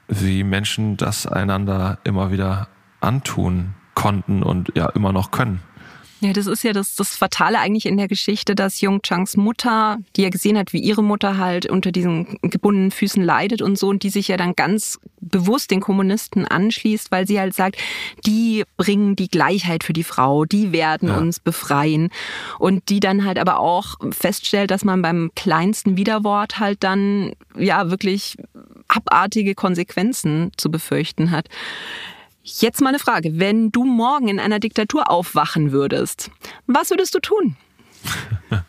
[0.08, 2.68] wie Menschen das einander immer wieder
[3.00, 5.60] antun konnten und ja immer noch können.
[6.20, 9.98] Ja, das ist ja das, das Fatale eigentlich in der Geschichte, dass Jung Changs Mutter,
[10.16, 13.88] die ja gesehen hat, wie ihre Mutter halt unter diesen gebundenen Füßen leidet und so,
[13.88, 17.76] und die sich ja dann ganz bewusst den Kommunisten anschließt, weil sie halt sagt,
[18.24, 21.18] die bringen die Gleichheit für die Frau, die werden ja.
[21.18, 22.08] uns befreien.
[22.58, 27.90] Und die dann halt aber auch feststellt, dass man beim kleinsten Widerwort halt dann ja
[27.90, 28.36] wirklich
[28.88, 31.48] abartige Konsequenzen zu befürchten hat.
[32.46, 33.40] Jetzt mal eine Frage.
[33.40, 36.30] Wenn du morgen in einer Diktatur aufwachen würdest,
[36.66, 37.56] was würdest du tun?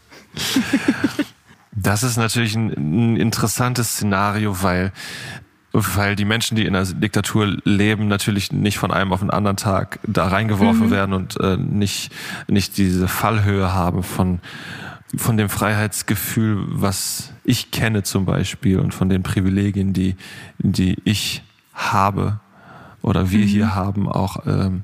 [1.79, 4.91] Das ist natürlich ein, ein interessantes Szenario, weil
[5.73, 9.57] weil die Menschen, die in einer Diktatur leben, natürlich nicht von einem auf den anderen
[9.57, 10.91] Tag da reingeworfen mhm.
[10.91, 12.11] werden und äh, nicht
[12.47, 14.39] nicht diese Fallhöhe haben von
[15.15, 20.15] von dem Freiheitsgefühl, was ich kenne zum Beispiel und von den Privilegien, die
[20.57, 22.39] die ich habe
[23.07, 23.49] oder wir mhm.
[23.49, 24.83] hier haben, auch ähm,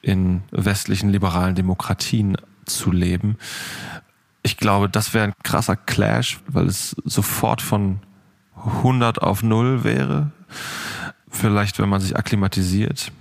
[0.00, 3.36] in westlichen liberalen Demokratien zu leben.
[4.42, 8.00] Ich glaube, das wäre ein krasser Clash, weil es sofort von
[8.56, 10.30] 100 auf 0 wäre.
[11.28, 13.12] Vielleicht, wenn man sich akklimatisiert.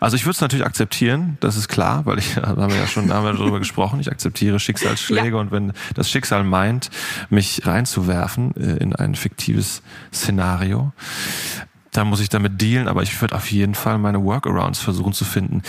[0.00, 2.88] Also ich würde es natürlich akzeptieren, das ist klar, weil ich, da haben wir ja
[2.88, 5.40] schon haben wir darüber gesprochen, ich akzeptiere Schicksalsschläge ja.
[5.40, 6.90] und wenn das Schicksal meint,
[7.30, 10.92] mich reinzuwerfen äh, in ein fiktives Szenario,
[11.92, 15.24] dann muss ich damit dealen, aber ich würde auf jeden Fall meine Workarounds versuchen zu
[15.24, 15.62] finden,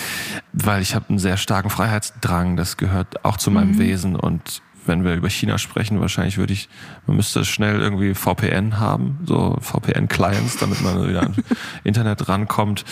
[0.54, 3.80] weil ich habe einen sehr starken Freiheitsdrang, das gehört auch zu meinem mhm.
[3.80, 6.70] Wesen und wenn wir über China sprechen, wahrscheinlich würde ich,
[7.06, 11.36] man müsste schnell irgendwie VPN haben, so VPN-Clients, damit man wieder an
[11.84, 12.84] Internet rankommt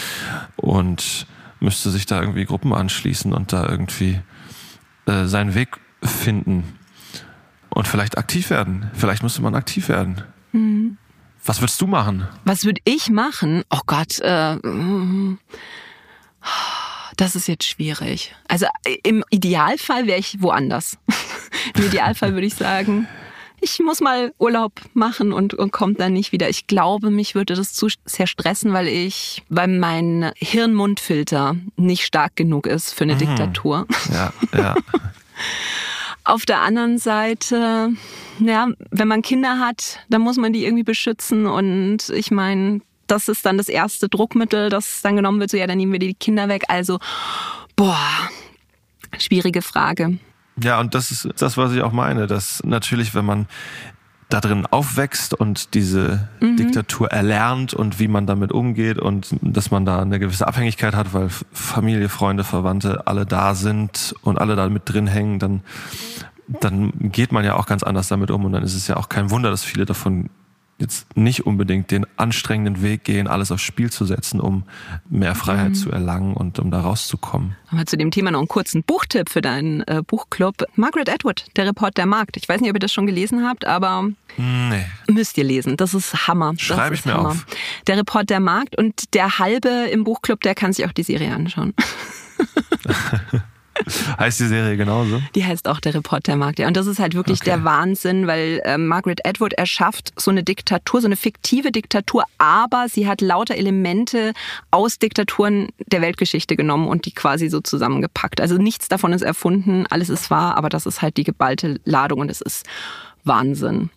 [0.56, 1.26] und
[1.60, 4.20] müsste sich da irgendwie Gruppen anschließen und da irgendwie
[5.08, 6.64] äh, seinen Weg finden
[7.70, 8.90] und vielleicht aktiv werden.
[8.94, 10.22] Vielleicht müsste man aktiv werden.
[10.52, 10.99] Mhm.
[11.46, 12.28] Was würdest du machen?
[12.46, 13.64] Was würde ich machen?
[13.70, 14.58] Oh Gott, äh,
[17.18, 18.36] das ist jetzt schwierig.
[18.48, 18.66] Also
[19.04, 20.98] im Idealfall wäre ich woanders.
[21.76, 23.08] Im Idealfall würde ich sagen,
[23.62, 26.50] ich muss mal Urlaub machen und, und kommt dann nicht wieder.
[26.50, 32.36] Ich glaube, mich würde das zu sehr stressen, weil ich, weil mein Hirn-Mund-Filter nicht stark
[32.36, 33.20] genug ist für eine mhm.
[33.20, 33.88] Diktatur.
[34.14, 34.76] Ja, ja.
[36.30, 37.90] Auf der anderen Seite,
[38.40, 43.28] ja, wenn man Kinder hat, dann muss man die irgendwie beschützen und ich meine, das
[43.28, 46.14] ist dann das erste Druckmittel, das dann genommen wird, so ja, dann nehmen wir die
[46.14, 46.66] Kinder weg.
[46.68, 47.00] Also,
[47.76, 48.30] boah,
[49.18, 50.20] schwierige Frage.
[50.62, 53.48] Ja, und das ist das, was ich auch meine, dass natürlich, wenn man
[54.30, 56.56] da drin aufwächst und diese mhm.
[56.56, 61.14] Diktatur erlernt und wie man damit umgeht und dass man da eine gewisse Abhängigkeit hat,
[61.16, 65.62] weil Familie, Freunde, Verwandte alle da sind und alle da mit drin hängen, dann,
[66.48, 69.10] dann geht man ja auch ganz anders damit um und dann ist es ja auch
[69.10, 70.30] kein Wunder, dass viele davon
[70.80, 74.64] jetzt nicht unbedingt den anstrengenden Weg gehen, alles aufs Spiel zu setzen, um
[75.10, 75.76] mehr Freiheit mhm.
[75.76, 77.56] zu erlangen und um da rauszukommen.
[77.68, 80.64] Haben wir zu dem Thema noch einen kurzen Buchtipp für deinen äh, Buchclub.
[80.76, 82.38] Margaret Atwood, der Report der Markt.
[82.38, 84.86] Ich weiß nicht, ob ihr das schon gelesen habt, aber nee.
[85.08, 85.76] müsst ihr lesen.
[85.78, 86.54] Das ist Hammer.
[86.58, 87.30] Schreibe ich mir Hammer.
[87.30, 87.46] auf.
[87.88, 91.34] Der Report der Markt und der halbe im Buchclub, der kann sich auch die Serie
[91.34, 91.74] anschauen.
[94.20, 95.22] heißt die Serie genauso?
[95.36, 96.60] Die heißt auch der Reportermarkt.
[96.60, 96.68] Ja.
[96.68, 97.52] Und das ist halt wirklich okay.
[97.52, 102.88] der Wahnsinn, weil äh, Margaret Atwood erschafft so eine Diktatur, so eine fiktive Diktatur, aber
[102.90, 104.34] sie hat lauter Elemente
[104.72, 108.42] aus Diktaturen der Weltgeschichte genommen und die quasi so zusammengepackt.
[108.42, 112.20] Also nichts davon ist erfunden, alles ist wahr, aber das ist halt die geballte Ladung
[112.20, 112.66] und es ist
[113.24, 113.90] Wahnsinn.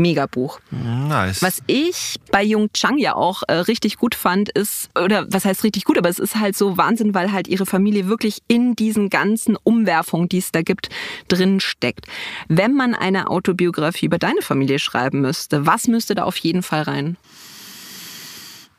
[0.00, 0.60] Megabuch.
[0.70, 1.42] Nice.
[1.42, 5.64] Was ich bei Jung Chang ja auch äh, richtig gut fand, ist, oder was heißt
[5.64, 9.10] richtig gut, aber es ist halt so Wahnsinn, weil halt ihre Familie wirklich in diesen
[9.10, 10.88] ganzen Umwerfungen, die es da gibt,
[11.28, 12.06] drin steckt.
[12.48, 16.82] Wenn man eine Autobiografie über deine Familie schreiben müsste, was müsste da auf jeden Fall
[16.82, 17.16] rein?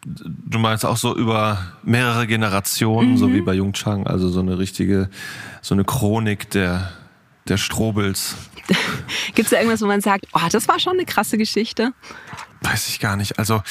[0.03, 3.17] Du meinst auch so über mehrere Generationen, mhm.
[3.17, 5.09] so wie bei Jung Chang, also so eine richtige,
[5.61, 6.91] so eine Chronik der,
[7.51, 8.35] der Strobels.
[9.35, 11.93] Gibt es da irgendwas, wo man sagt, oh, das war schon eine krasse Geschichte?
[12.61, 13.37] Weiß ich gar nicht.
[13.37, 13.61] Also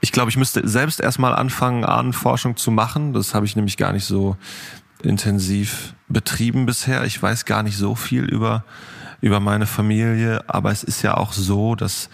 [0.00, 3.12] ich glaube, ich müsste selbst erstmal anfangen, Ahnenforschung zu machen.
[3.12, 4.36] Das habe ich nämlich gar nicht so
[5.02, 7.04] intensiv betrieben bisher.
[7.04, 8.64] Ich weiß gar nicht so viel über,
[9.20, 12.08] über meine Familie, aber es ist ja auch so, dass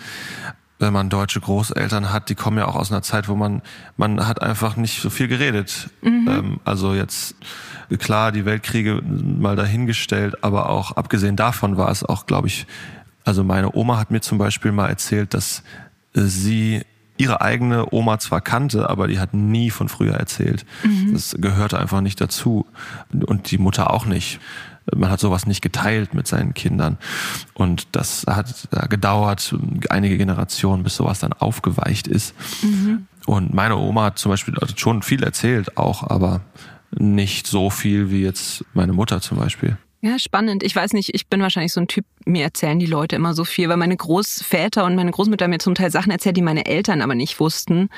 [0.79, 3.61] wenn man deutsche Großeltern hat, die kommen ja auch aus einer Zeit, wo man,
[3.99, 5.91] man hat einfach nicht so viel geredet.
[6.01, 6.29] Mhm.
[6.29, 7.35] Ähm, also jetzt
[7.99, 12.67] klar, die Weltkriege mal dahingestellt, aber auch abgesehen davon war es auch, glaube ich,
[13.25, 15.63] also meine Oma hat mir zum Beispiel mal erzählt, dass
[16.15, 16.83] sie
[17.17, 20.65] ihre eigene Oma zwar kannte, aber die hat nie von früher erzählt.
[20.83, 21.13] Mhm.
[21.13, 22.67] Das gehörte einfach nicht dazu.
[23.13, 24.41] Und die Mutter auch nicht.
[24.97, 26.97] Man hat sowas nicht geteilt mit seinen Kindern.
[27.53, 29.55] Und das hat gedauert,
[29.91, 32.35] einige Generationen, bis sowas dann aufgeweicht ist.
[32.63, 33.07] Mhm.
[33.27, 36.41] Und meine Oma hat zum Beispiel schon viel erzählt, auch, aber
[36.93, 39.77] nicht so viel wie jetzt meine Mutter zum Beispiel.
[40.03, 40.63] Ja, spannend.
[40.63, 43.45] Ich weiß nicht, ich bin wahrscheinlich so ein Typ, mir erzählen die Leute immer so
[43.45, 47.03] viel, weil meine Großväter und meine Großmutter mir zum Teil Sachen erzählt, die meine Eltern
[47.03, 47.91] aber nicht wussten.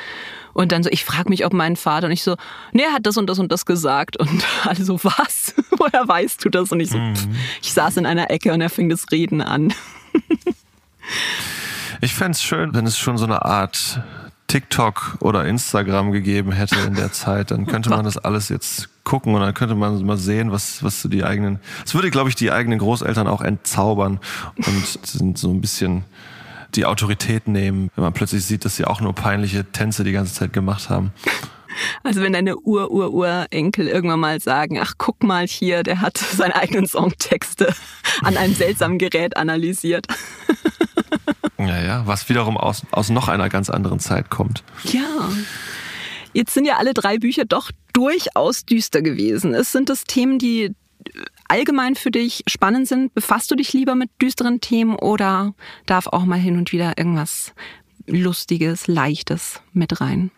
[0.53, 2.34] Und dann so, ich frage mich, ob mein Vater und ich so,
[2.72, 4.16] nee, er hat das und das und das gesagt.
[4.16, 5.55] Und alle so, was?
[5.78, 6.72] Woher weißt du das?
[6.72, 7.14] Und ich so, mhm.
[7.62, 9.72] ich saß in einer Ecke und er fing das Reden an.
[12.01, 14.03] ich fände es schön, wenn es schon so eine Art
[14.53, 19.35] TikTok oder Instagram gegeben hätte in der Zeit, dann könnte man das alles jetzt gucken
[19.35, 22.53] und dann könnte man mal sehen, was, was die eigenen, es würde, glaube ich, die
[22.53, 24.21] eigenen Großeltern auch entzaubern
[24.57, 26.05] und sind so ein bisschen
[26.75, 30.35] die Autorität nehmen, wenn man plötzlich sieht, dass sie auch nur peinliche Tänze die ganze
[30.35, 31.15] Zeit gemacht haben.
[32.03, 36.87] Also wenn deine Ur-Ur-Urenkel irgendwann mal sagen, ach guck mal hier, der hat seine eigenen
[36.87, 37.75] Songtexte
[38.21, 40.07] an einem seltsamen Gerät analysiert.
[41.59, 44.65] Ja, ja, was wiederum aus, aus noch einer ganz anderen Zeit kommt.
[44.85, 45.31] Ja.
[46.33, 49.55] Jetzt sind ja alle drei Bücher doch durchaus düster gewesen.
[49.55, 50.75] Es sind das Themen, die
[51.49, 53.15] allgemein für dich spannend sind?
[53.15, 55.55] Befasst du dich lieber mit düsteren Themen oder
[55.87, 57.53] darf auch mal hin und wieder irgendwas
[58.07, 60.31] Lustiges, Leichtes mit rein?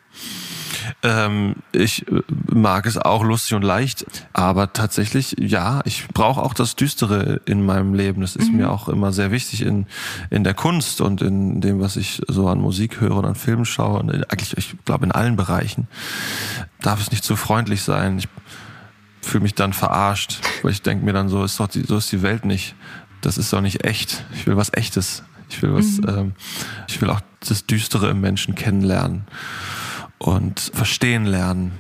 [1.03, 6.55] Ähm, ich äh, mag es auch lustig und leicht, aber tatsächlich, ja, ich brauche auch
[6.55, 8.23] das Düstere in meinem Leben.
[8.23, 8.59] Das ist mhm.
[8.59, 9.87] mir auch immer sehr wichtig in,
[10.31, 13.67] in der Kunst und in dem, was ich so an Musik höre und an Filmen
[13.67, 13.99] schaue.
[13.99, 15.89] Und eigentlich, ich glaube, in allen Bereichen
[16.81, 18.19] darf es nicht zu freundlich sein.
[18.19, 18.29] Ich
[19.21, 22.13] fühle mich dann verarscht, weil ich denke mir dann so, ist doch die, so ist
[22.13, 22.75] die Welt nicht.
[23.21, 24.25] Das ist doch nicht echt.
[24.35, 25.23] Ich will was Echtes.
[25.51, 26.09] Ich will was, mhm.
[26.09, 26.33] ähm,
[26.89, 29.27] ich will auch das Düstere im Menschen kennenlernen
[30.25, 31.73] und verstehen lernen.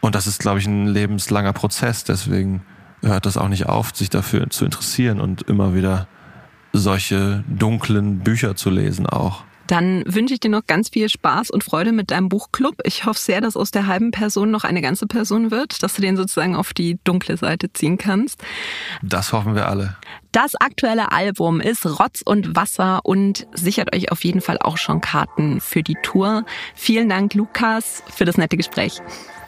[0.00, 2.02] Und das ist, glaube ich, ein lebenslanger Prozess.
[2.02, 2.62] Deswegen
[3.00, 6.08] hört das auch nicht auf, sich dafür zu interessieren und immer wieder
[6.72, 9.44] solche dunklen Bücher zu lesen auch.
[9.66, 12.76] Dann wünsche ich dir noch ganz viel Spaß und Freude mit deinem Buchclub.
[12.84, 16.02] Ich hoffe sehr, dass aus der halben Person noch eine ganze Person wird, dass du
[16.02, 18.42] den sozusagen auf die dunkle Seite ziehen kannst.
[19.02, 19.96] Das hoffen wir alle.
[20.32, 25.00] Das aktuelle Album ist Rotz und Wasser und sichert euch auf jeden Fall auch schon
[25.00, 26.44] Karten für die Tour.
[26.74, 29.00] Vielen Dank, Lukas, für das nette Gespräch.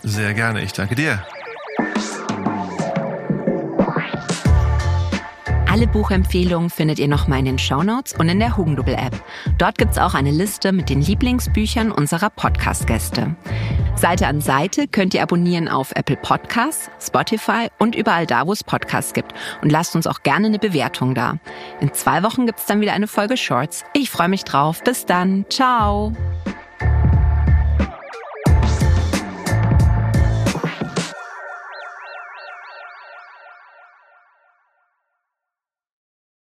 [0.03, 0.63] Sehr gerne.
[0.63, 1.23] Ich danke dir.
[5.71, 9.23] Alle Buchempfehlungen findet ihr nochmal in den Shownotes und in der Hugendubel-App.
[9.59, 13.37] Dort gibt's auch eine Liste mit den Lieblingsbüchern unserer Podcast-Gäste.
[13.95, 18.65] Seite an Seite könnt ihr abonnieren auf Apple Podcasts, Spotify und überall da, wo es
[18.65, 19.35] Podcasts gibt.
[19.61, 21.35] Und lasst uns auch gerne eine Bewertung da.
[21.81, 23.85] In zwei Wochen gibt's dann wieder eine Folge Shorts.
[23.93, 24.83] Ich freue mich drauf.
[24.83, 25.45] Bis dann.
[25.51, 26.13] Ciao.